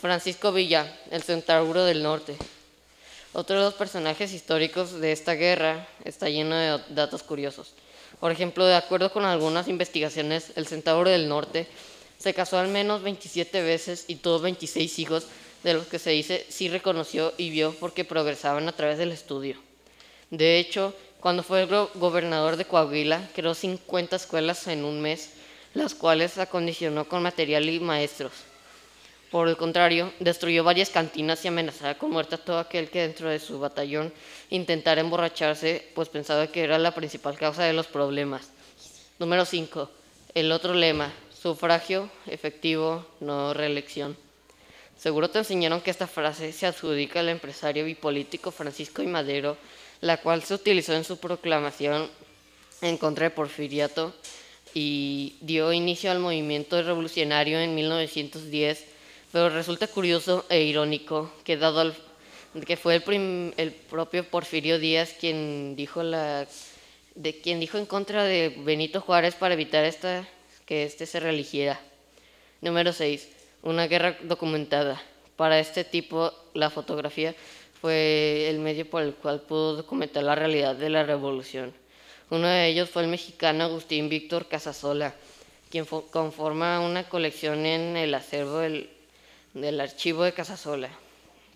Francisco 0.00 0.52
Villa, 0.52 0.96
el 1.10 1.22
centauro 1.22 1.84
del 1.84 2.02
norte. 2.02 2.36
Otro 3.32 3.56
de 3.56 3.62
los 3.64 3.74
personajes 3.74 4.32
históricos 4.32 5.00
de 5.00 5.12
esta 5.12 5.34
guerra 5.34 5.86
está 6.04 6.28
lleno 6.28 6.56
de 6.56 6.80
datos 6.90 7.22
curiosos. 7.22 7.74
Por 8.20 8.32
ejemplo, 8.32 8.64
de 8.64 8.74
acuerdo 8.74 9.12
con 9.12 9.24
algunas 9.24 9.68
investigaciones, 9.68 10.52
el 10.56 10.66
centauro 10.66 11.10
del 11.10 11.28
norte 11.28 11.66
se 12.18 12.34
casó 12.34 12.58
al 12.58 12.68
menos 12.68 13.02
27 13.02 13.62
veces 13.62 14.04
y 14.08 14.16
tuvo 14.16 14.40
26 14.40 14.98
hijos, 14.98 15.26
de 15.62 15.74
los 15.74 15.86
que 15.88 15.98
se 15.98 16.10
dice 16.10 16.46
sí 16.48 16.68
reconoció 16.68 17.32
y 17.36 17.50
vio 17.50 17.74
porque 17.80 18.04
progresaban 18.04 18.68
a 18.68 18.72
través 18.72 18.96
del 18.98 19.10
estudio. 19.12 19.56
De 20.30 20.58
hecho, 20.58 20.94
cuando 21.20 21.42
fue 21.42 21.66
go- 21.66 21.90
gobernador 21.94 22.56
de 22.56 22.64
Coahuila, 22.64 23.28
creó 23.34 23.54
50 23.54 24.14
escuelas 24.16 24.66
en 24.68 24.84
un 24.84 25.00
mes, 25.00 25.30
las 25.74 25.94
cuales 25.94 26.38
acondicionó 26.38 27.08
con 27.08 27.22
material 27.24 27.68
y 27.68 27.80
maestros. 27.80 28.32
Por 29.30 29.48
el 29.48 29.58
contrario, 29.58 30.12
destruyó 30.20 30.64
varias 30.64 30.88
cantinas 30.88 31.44
y 31.44 31.48
amenazaba 31.48 31.96
con 31.96 32.10
muerte 32.10 32.36
a 32.36 32.44
todo 32.44 32.58
aquel 32.58 32.88
que 32.88 33.02
dentro 33.02 33.28
de 33.28 33.38
su 33.38 33.60
batallón 33.60 34.12
intentara 34.48 35.02
emborracharse, 35.02 35.86
pues 35.94 36.08
pensaba 36.08 36.46
que 36.46 36.62
era 36.62 36.78
la 36.78 36.94
principal 36.94 37.36
causa 37.36 37.64
de 37.64 37.74
los 37.74 37.86
problemas. 37.86 38.50
Número 39.18 39.44
5. 39.44 39.90
El 40.34 40.50
otro 40.50 40.72
lema, 40.72 41.12
sufragio 41.42 42.10
efectivo, 42.26 43.04
no 43.20 43.52
reelección. 43.52 44.16
Seguro 44.96 45.28
te 45.28 45.38
enseñaron 45.38 45.80
que 45.80 45.90
esta 45.90 46.06
frase 46.06 46.52
se 46.52 46.66
adjudica 46.66 47.20
al 47.20 47.28
empresario 47.28 47.86
y 47.86 47.94
político 47.94 48.50
Francisco 48.50 49.02
I. 49.02 49.06
Madero, 49.06 49.56
la 50.00 50.16
cual 50.16 50.42
se 50.42 50.54
utilizó 50.54 50.94
en 50.94 51.04
su 51.04 51.18
proclamación 51.18 52.08
en 52.80 52.96
contra 52.96 53.24
de 53.24 53.30
Porfiriato 53.30 54.14
y 54.74 55.36
dio 55.40 55.72
inicio 55.72 56.10
al 56.10 56.18
movimiento 56.18 56.82
revolucionario 56.82 57.60
en 57.60 57.74
1910, 57.74 58.84
pero 59.32 59.48
resulta 59.50 59.86
curioso 59.86 60.44
e 60.48 60.62
irónico 60.62 61.30
que 61.44 61.56
dado 61.56 61.80
al- 61.80 61.94
que 62.66 62.76
fue 62.76 62.94
el, 62.96 63.02
prim- 63.02 63.52
el 63.56 63.72
propio 63.72 64.24
Porfirio 64.24 64.78
Díaz 64.78 65.14
quien 65.18 65.76
dijo 65.76 66.02
la 66.02 66.46
de 67.14 67.40
quien 67.40 67.58
dijo 67.60 67.78
en 67.78 67.86
contra 67.86 68.24
de 68.24 68.54
Benito 68.64 69.00
Juárez 69.00 69.34
para 69.34 69.54
evitar 69.54 69.84
esta 69.84 70.26
que 70.66 70.84
este 70.84 71.04
se 71.06 71.18
religiera. 71.18 71.80
Número 72.60 72.92
6. 72.92 73.28
Una 73.62 73.86
guerra 73.88 74.16
documentada. 74.22 75.02
Para 75.36 75.58
este 75.58 75.82
tipo, 75.84 76.32
la 76.54 76.70
fotografía 76.70 77.34
fue 77.80 78.48
el 78.48 78.58
medio 78.60 78.88
por 78.88 79.02
el 79.02 79.14
cual 79.14 79.40
pudo 79.40 79.76
documentar 79.76 80.22
la 80.24 80.34
realidad 80.36 80.76
de 80.76 80.90
la 80.90 81.02
revolución. 81.04 81.72
Uno 82.30 82.46
de 82.46 82.68
ellos 82.68 82.88
fue 82.90 83.02
el 83.02 83.08
mexicano 83.08 83.64
Agustín 83.64 84.08
Víctor 84.08 84.46
Casasola, 84.46 85.14
quien 85.70 85.86
fo- 85.86 86.04
conforma 86.10 86.80
una 86.80 87.08
colección 87.08 87.66
en 87.66 87.96
el 87.96 88.14
acervo 88.14 88.58
del, 88.58 88.90
del 89.60 89.80
archivo 89.80 90.24
de 90.24 90.32
Casasola, 90.32 90.88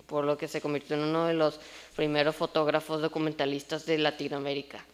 por 0.07 0.25
lo 0.25 0.37
que 0.37 0.49
se 0.49 0.61
convirtió 0.61 0.97
en 0.97 1.03
uno 1.03 1.27
de 1.27 1.35
los 1.35 1.61
primeros 1.97 2.37
fotógrafos 2.37 3.01
documentalistas 3.01 3.87
de 3.87 3.99
Latinoamérica. 3.99 4.85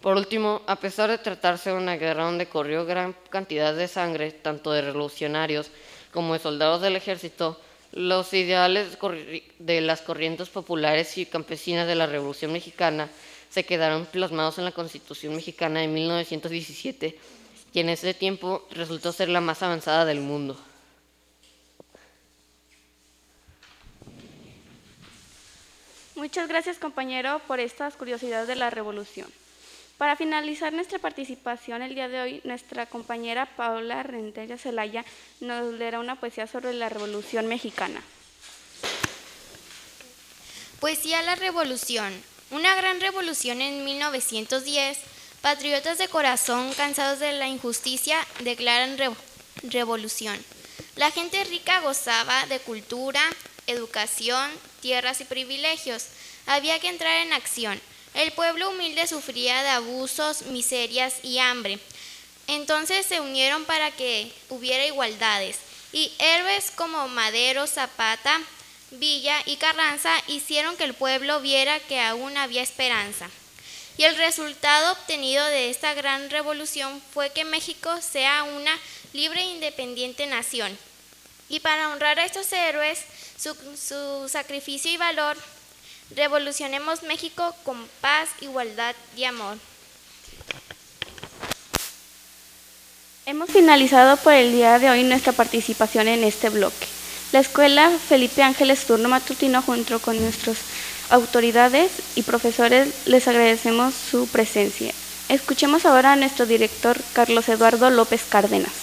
Por 0.00 0.16
último, 0.16 0.62
a 0.66 0.76
pesar 0.76 1.10
de 1.10 1.18
tratarse 1.18 1.70
de 1.70 1.76
una 1.76 1.96
guerra 1.96 2.24
donde 2.24 2.48
corrió 2.48 2.84
gran 2.84 3.14
cantidad 3.30 3.74
de 3.74 3.86
sangre, 3.86 4.32
tanto 4.32 4.72
de 4.72 4.82
revolucionarios 4.82 5.70
como 6.12 6.32
de 6.32 6.40
soldados 6.40 6.82
del 6.82 6.96
ejército, 6.96 7.58
Los 7.92 8.32
ideales 8.32 8.96
de 9.58 9.80
las 9.82 10.00
corrientes 10.00 10.48
populares 10.48 11.18
y 11.18 11.26
campesinas 11.26 11.86
de 11.86 11.94
la 11.94 12.06
Revolución 12.06 12.50
Mexicana 12.50 13.10
se 13.50 13.64
quedaron 13.64 14.06
plasmados 14.06 14.56
en 14.56 14.64
la 14.64 14.72
Constitución 14.72 15.36
Mexicana 15.36 15.80
de 15.80 15.88
1917 15.88 17.18
y 17.74 17.80
en 17.80 17.90
ese 17.90 18.14
tiempo 18.14 18.66
resultó 18.70 19.12
ser 19.12 19.28
la 19.28 19.42
más 19.42 19.62
avanzada 19.62 20.06
del 20.06 20.20
mundo. 20.20 20.56
Muchas 26.22 26.46
gracias 26.46 26.78
compañero 26.78 27.40
por 27.48 27.58
estas 27.58 27.96
curiosidades 27.96 28.46
de 28.46 28.54
la 28.54 28.70
revolución. 28.70 29.26
Para 29.98 30.14
finalizar 30.14 30.72
nuestra 30.72 31.00
participación 31.00 31.82
el 31.82 31.96
día 31.96 32.06
de 32.06 32.20
hoy, 32.20 32.40
nuestra 32.44 32.86
compañera 32.86 33.46
Paula 33.56 34.04
Rentería 34.04 34.56
Celaya 34.56 35.04
nos 35.40 35.74
leerá 35.74 35.98
una 35.98 36.14
poesía 36.14 36.46
sobre 36.46 36.74
la 36.74 36.88
Revolución 36.88 37.48
Mexicana. 37.48 38.00
Poesía 40.78 41.22
La 41.22 41.34
Revolución. 41.34 42.12
Una 42.52 42.76
gran 42.76 43.00
revolución 43.00 43.60
en 43.60 43.84
1910. 43.84 44.98
Patriotas 45.40 45.98
de 45.98 46.06
corazón, 46.06 46.72
cansados 46.74 47.18
de 47.18 47.32
la 47.32 47.48
injusticia, 47.48 48.16
declaran 48.44 48.96
revolución. 49.64 50.38
La 50.94 51.10
gente 51.10 51.42
rica 51.42 51.80
gozaba 51.80 52.46
de 52.46 52.60
cultura, 52.60 53.22
educación, 53.66 54.52
tierras 54.82 55.22
y 55.22 55.24
privilegios. 55.24 56.08
Había 56.44 56.78
que 56.78 56.88
entrar 56.88 57.26
en 57.26 57.32
acción. 57.32 57.80
El 58.12 58.32
pueblo 58.32 58.68
humilde 58.68 59.06
sufría 59.06 59.62
de 59.62 59.70
abusos, 59.70 60.42
miserias 60.42 61.14
y 61.22 61.38
hambre. 61.38 61.78
Entonces 62.48 63.06
se 63.06 63.20
unieron 63.20 63.64
para 63.64 63.90
que 63.92 64.30
hubiera 64.50 64.84
igualdades. 64.84 65.56
Y 65.94 66.12
héroes 66.18 66.70
como 66.70 67.08
Madero, 67.08 67.66
Zapata, 67.66 68.38
Villa 68.90 69.40
y 69.46 69.56
Carranza 69.56 70.12
hicieron 70.26 70.76
que 70.76 70.84
el 70.84 70.92
pueblo 70.92 71.40
viera 71.40 71.80
que 71.80 71.98
aún 72.00 72.36
había 72.36 72.62
esperanza. 72.62 73.30
Y 73.96 74.04
el 74.04 74.16
resultado 74.16 74.92
obtenido 74.92 75.44
de 75.46 75.70
esta 75.70 75.94
gran 75.94 76.28
revolución 76.30 77.02
fue 77.12 77.30
que 77.30 77.44
México 77.44 77.90
sea 78.00 78.42
una 78.42 78.78
libre 79.12 79.40
e 79.40 79.52
independiente 79.52 80.26
nación. 80.26 80.76
Y 81.48 81.60
para 81.60 81.90
honrar 81.90 82.18
a 82.18 82.24
estos 82.24 82.50
héroes, 82.52 83.00
su, 83.42 84.28
sacrificio 84.28 84.90
y 84.90 84.96
valor, 84.96 85.36
revolucionemos 86.14 87.02
México 87.02 87.54
con 87.64 87.76
paz, 88.00 88.28
igualdad 88.40 88.94
y 89.16 89.24
amor. 89.24 89.56
Hemos 93.26 93.50
finalizado 93.50 94.16
por 94.18 94.32
el 94.32 94.52
día 94.52 94.78
de 94.78 94.90
hoy 94.90 95.04
nuestra 95.04 95.32
participación 95.32 96.08
en 96.08 96.24
este 96.24 96.50
bloque. 96.50 96.86
La 97.32 97.40
Escuela 97.40 97.90
Felipe 98.08 98.42
Ángeles 98.42 98.84
Turno 98.84 99.08
Matutino 99.08 99.62
junto 99.62 100.00
con 100.00 100.20
nuestras 100.20 100.58
autoridades 101.08 101.90
y 102.14 102.22
profesores 102.22 102.88
les 103.06 103.28
agradecemos 103.28 103.94
su 103.94 104.26
presencia. 104.28 104.92
Escuchemos 105.28 105.86
ahora 105.86 106.12
a 106.12 106.16
nuestro 106.16 106.46
director 106.46 106.98
Carlos 107.12 107.48
Eduardo 107.48 107.90
López 107.90 108.22
Cárdenas. 108.28 108.81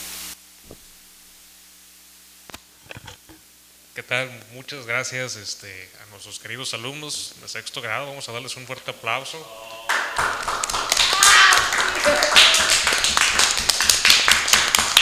¿Qué 4.00 4.04
tal? 4.04 4.32
Muchas 4.54 4.86
gracias 4.86 5.36
este, 5.36 5.90
a 6.02 6.10
nuestros 6.12 6.40
queridos 6.40 6.74
alumnos 6.74 7.36
de 7.42 7.50
sexto 7.50 7.82
grado. 7.82 8.08
Vamos 8.08 8.30
a 8.30 8.32
darles 8.32 8.56
un 8.56 8.66
fuerte 8.66 8.92
aplauso. 8.92 9.38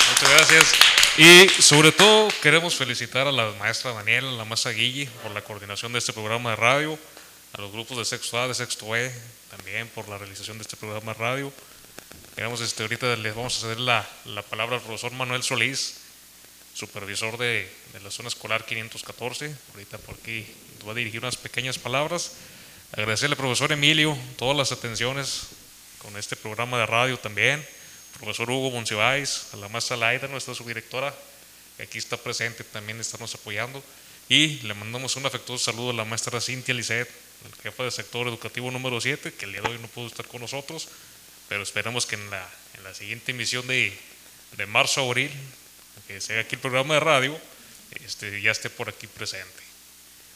Muchas 0.09 0.29
gracias. 0.31 0.73
Y 1.15 1.47
sobre 1.61 1.91
todo 1.91 2.29
queremos 2.41 2.73
felicitar 2.73 3.27
a 3.27 3.31
la 3.31 3.51
maestra 3.59 3.93
Daniela, 3.93 4.31
la 4.31 4.45
maestra 4.45 4.71
Guille 4.71 5.07
por 5.21 5.31
la 5.31 5.43
coordinación 5.43 5.93
de 5.93 5.99
este 5.99 6.11
programa 6.11 6.49
de 6.49 6.55
radio, 6.55 6.97
a 7.53 7.61
los 7.61 7.71
grupos 7.71 7.99
de 7.99 8.05
sexto 8.05 8.41
A, 8.41 8.47
de 8.47 8.55
sexto 8.55 8.95
E, 8.95 9.13
también 9.51 9.87
por 9.89 10.09
la 10.09 10.17
realización 10.17 10.57
de 10.57 10.63
este 10.63 10.75
programa 10.75 11.13
de 11.13 11.19
radio. 11.19 11.53
Digamos, 12.35 12.61
este, 12.61 12.81
ahorita 12.81 13.15
les 13.17 13.35
vamos 13.35 13.57
a 13.57 13.61
ceder 13.61 13.79
la, 13.79 14.09
la 14.25 14.41
palabra 14.41 14.77
al 14.77 14.81
profesor 14.81 15.11
Manuel 15.11 15.43
Solís, 15.43 16.06
supervisor 16.77 17.39
de, 17.39 17.67
de, 17.93 17.99
la 18.01 18.11
zona 18.11 18.29
escolar 18.29 18.63
514. 18.63 19.55
Ahorita 19.73 19.97
por 19.97 20.13
aquí 20.15 20.45
va 20.87 20.91
a 20.91 20.95
dirigir 20.95 21.19
unas 21.21 21.35
pequeñas 21.35 21.79
palabras. 21.79 22.33
Agradecerle 22.91 23.33
al 23.33 23.37
profesor 23.37 23.71
Emilio 23.71 24.15
todas 24.37 24.55
las 24.55 24.71
atenciones 24.71 25.47
con 25.97 26.15
este 26.17 26.35
programa 26.35 26.77
de 26.77 26.85
radio 26.85 27.17
también. 27.17 27.65
Profesor 28.19 28.49
Hugo 28.51 28.69
Monsiváis, 28.69 29.47
a 29.53 29.57
la 29.57 29.69
maestra 29.69 29.97
Laida, 29.97 30.27
nuestra 30.27 30.53
subdirectora, 30.53 31.13
que 31.77 31.83
aquí 31.83 31.97
está 31.97 32.15
presente, 32.15 32.63
también 32.63 32.99
estarnos 32.99 33.33
apoyando. 33.33 33.83
Y 34.29 34.59
le 34.59 34.73
mandamos 34.75 35.15
un 35.15 35.25
afectuoso 35.25 35.71
saludo 35.71 35.89
a 35.89 35.93
la 35.93 36.05
maestra 36.05 36.39
Cintia 36.39 36.75
Lisset, 36.75 37.09
el 37.45 37.61
jefe 37.63 37.83
del 37.83 37.91
sector 37.91 38.27
educativo 38.27 38.69
número 38.69 39.01
7, 39.01 39.33
que 39.33 39.45
el 39.45 39.53
día 39.53 39.61
de 39.61 39.69
hoy 39.69 39.79
no 39.79 39.87
pudo 39.87 40.07
estar 40.07 40.27
con 40.27 40.41
nosotros, 40.41 40.89
pero 41.49 41.63
esperamos 41.63 42.05
que 42.05 42.15
en 42.15 42.29
la, 42.29 42.47
en 42.75 42.83
la 42.83 42.93
siguiente 42.93 43.31
emisión 43.31 43.65
de, 43.65 43.97
de 44.57 44.65
marzo 44.67 45.01
a 45.01 45.05
abril 45.05 45.31
que 46.05 46.21
sea 46.21 46.41
aquí 46.41 46.55
el 46.55 46.61
programa 46.61 46.95
de 46.95 46.99
radio, 46.99 47.39
este, 48.05 48.41
ya 48.41 48.51
esté 48.51 48.69
por 48.69 48.89
aquí 48.89 49.07
presente. 49.07 49.63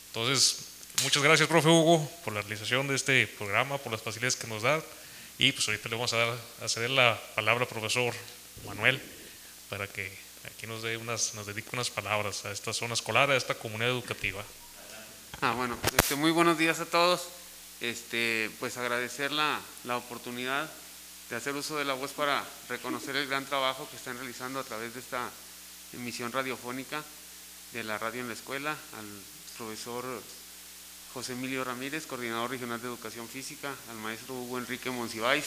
Entonces, 0.07 0.57
muchas 1.03 1.23
gracias, 1.23 1.47
profe 1.47 1.69
Hugo, 1.69 2.09
por 2.23 2.33
la 2.33 2.41
realización 2.41 2.87
de 2.87 2.95
este 2.95 3.27
programa, 3.27 3.77
por 3.77 3.91
las 3.91 4.01
facilidades 4.01 4.35
que 4.35 4.47
nos 4.47 4.63
da. 4.63 4.81
Y 5.37 5.51
pues 5.51 5.67
ahorita 5.67 5.89
le 5.89 5.95
vamos 5.95 6.13
a, 6.13 6.17
dar, 6.17 6.37
a 6.61 6.69
ceder 6.69 6.89
la 6.89 7.19
palabra 7.35 7.63
al 7.63 7.69
profesor 7.69 8.13
Manuel 8.65 9.01
para 9.69 9.87
que 9.87 10.11
aquí 10.45 10.67
nos, 10.67 10.83
dé 10.83 10.97
unas, 10.97 11.33
nos 11.33 11.47
dedique 11.47 11.69
unas 11.73 11.89
palabras 11.89 12.45
a 12.45 12.51
esta 12.51 12.73
zona 12.73 12.93
escolar, 12.93 13.31
a 13.31 13.37
esta 13.37 13.55
comunidad 13.55 13.89
educativa. 13.89 14.43
Ah, 15.41 15.53
bueno, 15.53 15.77
este, 15.97 16.15
muy 16.15 16.31
buenos 16.31 16.57
días 16.57 16.79
a 16.79 16.85
todos. 16.85 17.27
Este, 17.79 18.51
pues 18.59 18.77
agradecer 18.77 19.31
la, 19.31 19.59
la 19.85 19.97
oportunidad 19.97 20.69
de 21.29 21.35
hacer 21.35 21.55
uso 21.55 21.77
de 21.77 21.85
la 21.85 21.93
voz 21.93 22.11
para 22.11 22.45
reconocer 22.69 23.15
el 23.15 23.27
gran 23.27 23.45
trabajo 23.45 23.87
que 23.89 23.95
están 23.95 24.17
realizando 24.17 24.59
a 24.59 24.63
través 24.63 24.93
de 24.93 24.99
esta 24.99 25.29
emisión 25.93 26.31
radiofónica 26.31 27.03
de 27.73 27.83
la 27.83 27.97
radio 27.97 28.21
en 28.21 28.27
la 28.27 28.33
escuela, 28.33 28.71
al 28.71 29.05
profesor 29.57 30.05
José 31.13 31.33
Emilio 31.33 31.63
Ramírez, 31.63 32.05
coordinador 32.05 32.51
regional 32.51 32.81
de 32.81 32.87
educación 32.87 33.27
física, 33.27 33.73
al 33.89 33.97
maestro 33.97 34.35
Hugo 34.35 34.59
Enrique 34.59 34.89
Monsiváis, 34.89 35.45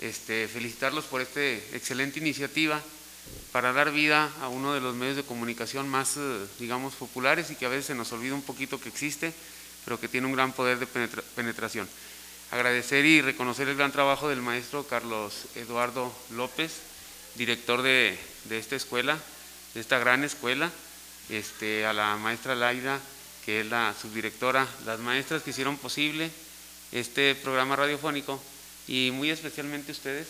este, 0.00 0.48
felicitarlos 0.48 1.04
por 1.04 1.20
esta 1.20 1.40
excelente 1.40 2.18
iniciativa 2.18 2.82
para 3.52 3.72
dar 3.72 3.92
vida 3.92 4.30
a 4.40 4.48
uno 4.48 4.74
de 4.74 4.80
los 4.80 4.94
medios 4.94 5.16
de 5.16 5.22
comunicación 5.22 5.88
más, 5.88 6.16
eh, 6.16 6.46
digamos, 6.58 6.94
populares 6.94 7.50
y 7.50 7.56
que 7.56 7.66
a 7.66 7.68
veces 7.68 7.86
se 7.86 7.94
nos 7.94 8.10
olvida 8.12 8.34
un 8.34 8.42
poquito 8.42 8.80
que 8.80 8.88
existe, 8.88 9.32
pero 9.84 10.00
que 10.00 10.08
tiene 10.08 10.26
un 10.26 10.32
gran 10.32 10.52
poder 10.52 10.78
de 10.78 10.86
penetra 10.86 11.22
penetración. 11.36 11.88
Agradecer 12.50 13.04
y 13.04 13.22
reconocer 13.22 13.68
el 13.68 13.76
gran 13.76 13.92
trabajo 13.92 14.28
del 14.28 14.42
maestro 14.42 14.86
Carlos 14.86 15.46
Eduardo 15.54 16.12
López, 16.30 16.72
director 17.36 17.82
de, 17.82 18.18
de 18.44 18.58
esta 18.58 18.76
escuela, 18.76 19.18
de 19.74 19.80
esta 19.80 19.98
gran 19.98 20.24
escuela, 20.24 20.70
este, 21.28 21.86
a 21.86 21.92
la 21.92 22.16
maestra 22.16 22.54
Laida, 22.54 23.00
que 23.44 23.60
es 23.60 23.66
la 23.66 23.94
subdirectora, 24.00 24.66
las 24.86 25.00
maestras 25.00 25.42
que 25.42 25.50
hicieron 25.50 25.76
posible 25.76 26.30
este 26.92 27.34
programa 27.34 27.76
radiofónico 27.76 28.40
y 28.86 29.10
muy 29.12 29.30
especialmente 29.30 29.92
ustedes, 29.92 30.26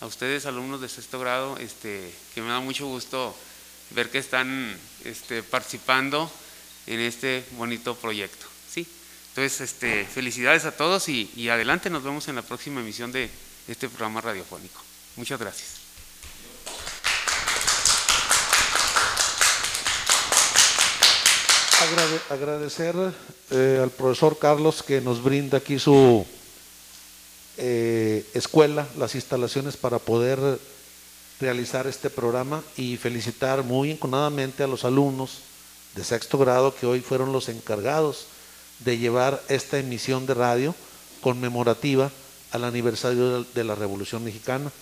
a 0.00 0.06
ustedes 0.06 0.46
alumnos 0.46 0.80
de 0.80 0.88
sexto 0.88 1.18
grado, 1.18 1.56
este, 1.58 2.12
que 2.34 2.42
me 2.42 2.48
da 2.48 2.60
mucho 2.60 2.86
gusto 2.86 3.36
ver 3.90 4.10
que 4.10 4.18
están 4.18 4.76
este, 5.04 5.42
participando 5.42 6.30
en 6.86 7.00
este 7.00 7.44
bonito 7.52 7.96
proyecto. 7.96 8.46
¿sí? 8.70 8.86
Entonces, 9.30 9.60
este, 9.60 10.04
felicidades 10.04 10.64
a 10.64 10.76
todos 10.76 11.08
y, 11.08 11.30
y 11.36 11.48
adelante, 11.48 11.90
nos 11.90 12.02
vemos 12.02 12.28
en 12.28 12.36
la 12.36 12.42
próxima 12.42 12.80
emisión 12.80 13.12
de 13.12 13.30
este 13.66 13.88
programa 13.88 14.20
radiofónico. 14.20 14.82
Muchas 15.16 15.38
gracias. 15.38 15.87
Agradecer 22.30 22.94
eh, 23.50 23.80
al 23.80 23.90
profesor 23.90 24.36
Carlos 24.36 24.82
que 24.82 25.00
nos 25.00 25.22
brinda 25.22 25.58
aquí 25.58 25.78
su 25.78 26.26
eh, 27.56 28.26
escuela, 28.34 28.88
las 28.96 29.14
instalaciones 29.14 29.76
para 29.76 30.00
poder 30.00 30.38
realizar 31.40 31.86
este 31.86 32.10
programa 32.10 32.64
y 32.76 32.96
felicitar 32.96 33.62
muy 33.62 33.92
enconadamente 33.92 34.64
a 34.64 34.66
los 34.66 34.84
alumnos 34.84 35.38
de 35.94 36.02
sexto 36.02 36.36
grado 36.36 36.74
que 36.74 36.86
hoy 36.86 37.00
fueron 37.00 37.32
los 37.32 37.48
encargados 37.48 38.26
de 38.80 38.98
llevar 38.98 39.40
esta 39.48 39.78
emisión 39.78 40.26
de 40.26 40.34
radio 40.34 40.74
conmemorativa 41.20 42.10
al 42.50 42.64
aniversario 42.64 43.44
de 43.44 43.64
la 43.64 43.76
Revolución 43.76 44.24
Mexicana. 44.24 44.72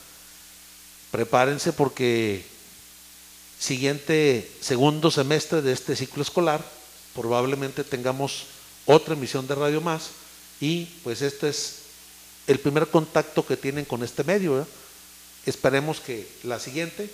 Prepárense 1.10 1.74
porque 1.74 2.44
siguiente 3.58 4.50
segundo 4.62 5.10
semestre 5.10 5.60
de 5.60 5.72
este 5.72 5.94
ciclo 5.94 6.22
escolar 6.22 6.75
probablemente 7.16 7.82
tengamos 7.82 8.44
otra 8.84 9.14
emisión 9.14 9.48
de 9.48 9.54
radio 9.54 9.80
más 9.80 10.10
y 10.60 10.84
pues 11.02 11.22
este 11.22 11.48
es 11.48 11.78
el 12.46 12.60
primer 12.60 12.88
contacto 12.88 13.44
que 13.44 13.56
tienen 13.56 13.86
con 13.86 14.02
este 14.02 14.22
medio. 14.22 14.66
Esperemos 15.46 15.98
que 15.98 16.28
la 16.44 16.60
siguiente 16.60 17.10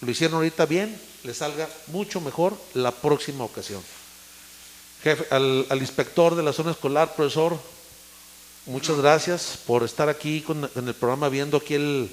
lo 0.00 0.10
hicieron 0.10 0.36
ahorita 0.36 0.66
bien, 0.66 0.98
les 1.22 1.36
salga 1.36 1.68
mucho 1.88 2.20
mejor 2.20 2.56
la 2.72 2.90
próxima 2.90 3.44
ocasión. 3.44 3.82
Jefe, 5.02 5.26
al, 5.30 5.66
inspector 5.78 6.34
de 6.34 6.42
la 6.42 6.52
zona 6.52 6.70
escolar, 6.70 7.14
profesor, 7.14 7.58
muchas 8.66 8.96
gracias 8.96 9.58
por 9.66 9.82
estar 9.84 10.08
aquí 10.08 10.44
en 10.48 10.88
el 10.88 10.94
programa 10.94 11.28
viendo 11.28 11.58
aquí 11.58 11.74
el 11.74 12.10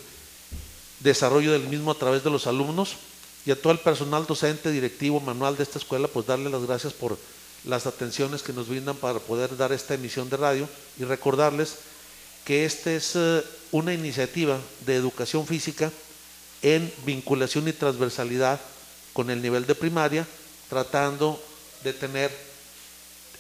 desarrollo 1.00 1.54
del 1.54 1.68
mismo 1.68 1.92
a 1.92 1.98
través 1.98 2.24
de 2.24 2.30
los 2.30 2.48
alumnos 2.48 2.98
y 3.46 3.52
a 3.52 3.60
todo 3.60 3.74
el 3.74 3.80
personal 3.80 4.26
docente, 4.26 4.72
directivo, 4.72 5.20
manual 5.20 5.58
de 5.58 5.64
esta 5.64 5.80
escuela, 5.80 6.08
pues 6.08 6.28
darle 6.28 6.50
las 6.50 6.66
gracias 6.66 6.94
por 6.94 7.18
las 7.66 7.86
atenciones 7.86 8.42
que 8.42 8.54
nos 8.54 8.68
brindan 8.68 8.96
para 8.96 9.20
poder 9.20 9.56
dar 9.58 9.72
esta 9.72 9.94
emisión 9.94 10.30
de 10.30 10.38
radio 10.38 10.70
y 11.00 11.04
recordarles 11.04 11.76
que 12.46 12.66
esta 12.66 12.92
es 12.92 13.12
eh, 13.16 13.44
una 13.72 13.94
iniciativa 13.94 14.60
de 14.86 14.96
educación 14.96 15.46
física 15.46 15.92
en 16.62 16.92
vinculación 17.06 17.68
y 17.68 17.74
transversalidad 17.74 18.60
con 19.14 19.30
el 19.30 19.42
nivel 19.42 19.66
de 19.66 19.76
primaria, 19.76 20.28
tratando 20.70 21.42
de 21.84 21.94
tener 21.94 22.32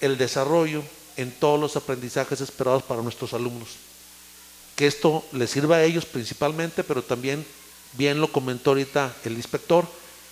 el 0.01 0.17
desarrollo 0.17 0.83
en 1.17 1.31
todos 1.31 1.59
los 1.59 1.75
aprendizajes 1.75 2.41
esperados 2.41 2.83
para 2.83 3.01
nuestros 3.01 3.33
alumnos. 3.33 3.69
Que 4.75 4.87
esto 4.87 5.23
les 5.31 5.51
sirva 5.51 5.77
a 5.77 5.83
ellos 5.83 6.05
principalmente, 6.05 6.83
pero 6.83 7.03
también, 7.03 7.45
bien 7.93 8.19
lo 8.19 8.31
comentó 8.31 8.71
ahorita 8.71 9.13
el 9.25 9.33
inspector, 9.33 9.87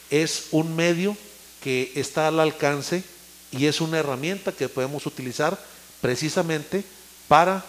es 0.10 0.48
un 0.52 0.76
medio 0.76 1.16
que 1.62 1.92
está 1.96 2.28
al 2.28 2.40
alcance 2.40 3.04
y 3.52 3.66
es 3.66 3.82
una 3.82 4.00
herramienta 4.00 4.52
que 4.52 4.70
podemos 4.70 5.06
utilizar 5.06 5.60
precisamente 6.02 6.84
para 7.28 7.64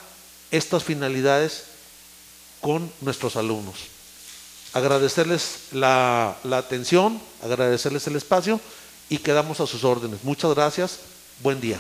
estas 0.51 0.85
finalidades 0.85 1.65
con 2.61 2.91
nuestros 3.01 3.37
alumnos. 3.37 3.77
Agradecerles 4.73 5.69
la, 5.73 6.37
atención, 6.53 7.21
agradecerles 7.43 8.07
el 8.07 8.17
espacio 8.17 8.61
y 9.09 9.19
quedamos 9.19 9.61
a 9.61 9.67
sus 9.67 9.83
órdenes. 9.83 10.23
Muchas 10.23 10.55
gracias, 10.55 11.01
buen 11.43 11.61
día. 11.61 11.79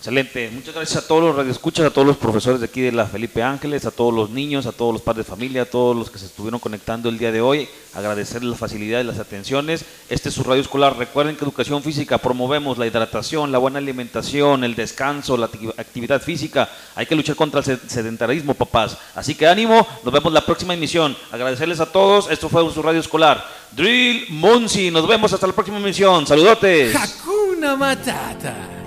Excelente, 0.00 0.50
muchas 0.50 0.74
gracias 0.74 1.04
a 1.04 1.06
todos 1.06 1.22
los 1.22 1.36
radioescuchas, 1.36 1.84
a 1.84 1.90
todos 1.90 2.06
los 2.06 2.16
profesores 2.16 2.58
de 2.58 2.64
aquí 2.64 2.80
de 2.80 2.90
la 2.90 3.04
Felipe 3.04 3.42
Ángeles, 3.42 3.84
a 3.84 3.90
todos 3.90 4.14
los 4.14 4.30
niños, 4.30 4.64
a 4.64 4.72
todos 4.72 4.94
los 4.94 5.02
padres 5.02 5.26
de 5.26 5.30
familia, 5.30 5.60
a 5.60 5.66
todos 5.66 5.94
los 5.94 6.10
que 6.10 6.18
se 6.18 6.24
estuvieron 6.24 6.58
conectando 6.58 7.10
el 7.10 7.18
día 7.18 7.30
de 7.30 7.42
hoy, 7.42 7.68
agradecerles 7.92 8.52
la 8.52 8.56
facilidad 8.56 9.00
y 9.00 9.04
las 9.04 9.18
atenciones. 9.18 9.84
Este 10.08 10.30
es 10.30 10.34
su 10.34 10.42
radio 10.42 10.62
escolar. 10.62 10.96
Recuerden 10.96 11.36
que 11.36 11.44
educación 11.44 11.82
física 11.82 12.16
promovemos 12.16 12.78
la 12.78 12.86
hidratación, 12.86 13.52
la 13.52 13.58
buena 13.58 13.76
alimentación, 13.76 14.64
el 14.64 14.74
descanso, 14.74 15.36
la 15.36 15.50
actividad 15.76 16.22
física. 16.22 16.70
Hay 16.94 17.04
que 17.04 17.14
luchar 17.14 17.36
contra 17.36 17.60
el 17.60 17.78
sedentarismo, 17.86 18.54
papás. 18.54 18.96
Así 19.14 19.34
que 19.34 19.46
ánimo, 19.46 19.86
nos 20.02 20.14
vemos 20.14 20.32
la 20.32 20.46
próxima 20.46 20.72
emisión. 20.72 21.14
Agradecerles 21.30 21.78
a 21.78 21.92
todos, 21.92 22.30
esto 22.30 22.48
fue 22.48 22.62
su 22.72 22.80
radio 22.80 23.00
escolar. 23.00 23.46
Drill 23.72 24.28
Monsi, 24.30 24.90
nos 24.90 25.06
vemos 25.06 25.30
hasta 25.30 25.46
la 25.46 25.52
próxima 25.52 25.76
emisión. 25.76 26.26
Saludotes. 26.26 26.96
Hakuna 26.96 27.76
Matata 27.76 28.79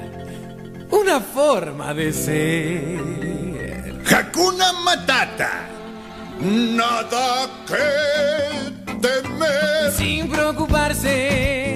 una 0.94 1.20
forma 1.20 1.94
de 1.94 2.14
ser. 2.14 3.02
Hakuna 4.06 4.74
Matata. 4.86 5.68
Nada 6.40 7.50
que 7.68 8.94
temer. 9.02 9.92
Sin 9.98 10.30
preocuparse, 10.30 11.76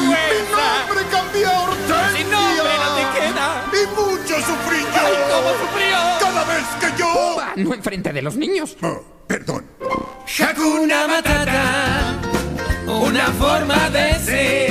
Mi 0.00 0.06
nombre 0.06 1.04
cambió 1.10 1.48
a 1.50 1.62
Hortensia. 1.62 2.16
Sin 2.16 2.30
nombre 2.30 2.74
no 2.82 2.88
te 2.96 3.04
queda. 3.18 3.46
Y 3.72 3.86
mucho 3.88 4.34
sufrí 4.36 4.80
yo. 4.80 5.00
¡Ay, 5.00 5.14
cómo 5.30 5.50
sufrió! 5.60 5.98
Cada 6.20 6.44
vez 6.44 6.66
que 6.80 6.88
yo. 6.98 7.10
No 7.56 7.74
enfrente 7.74 8.12
de 8.12 8.22
los 8.22 8.36
niños. 8.36 8.76
Oh, 8.82 9.02
perdón. 9.26 9.66
Hakuna 10.38 11.08
Matata, 11.08 12.14
una 12.86 13.26
forma 13.32 13.90
de 13.90 14.14
ser. 14.20 14.69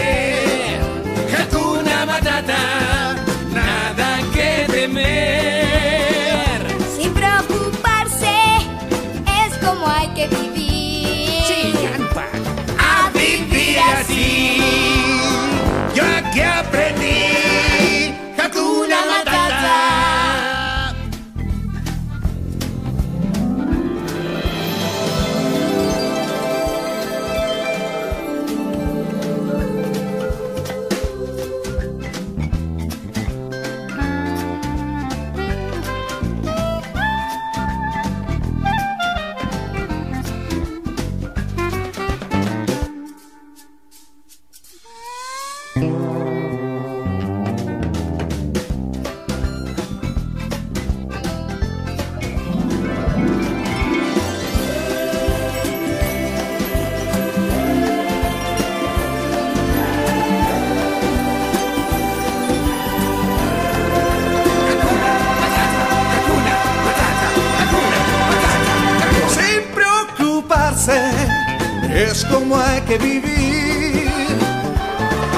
Es 72.19 72.25
como 72.25 72.57
hay 72.57 72.81
que 72.81 72.97
vivir. 72.97 74.09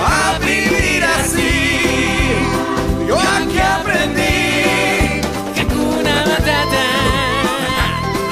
A 0.04 0.40
vivir 0.40 1.04
así, 1.18 1.54
yo 3.08 3.20
aquí 3.20 3.60
aprendí. 3.60 5.22
Hakuna 5.60 6.16
Matata. 6.32 6.86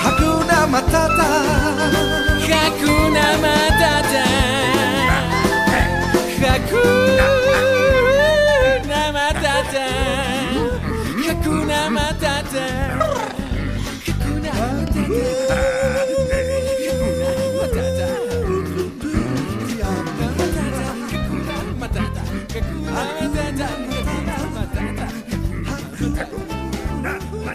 Hakuna 0.03 0.67
Matata. 0.67 1.29
Hakuna 2.51 2.98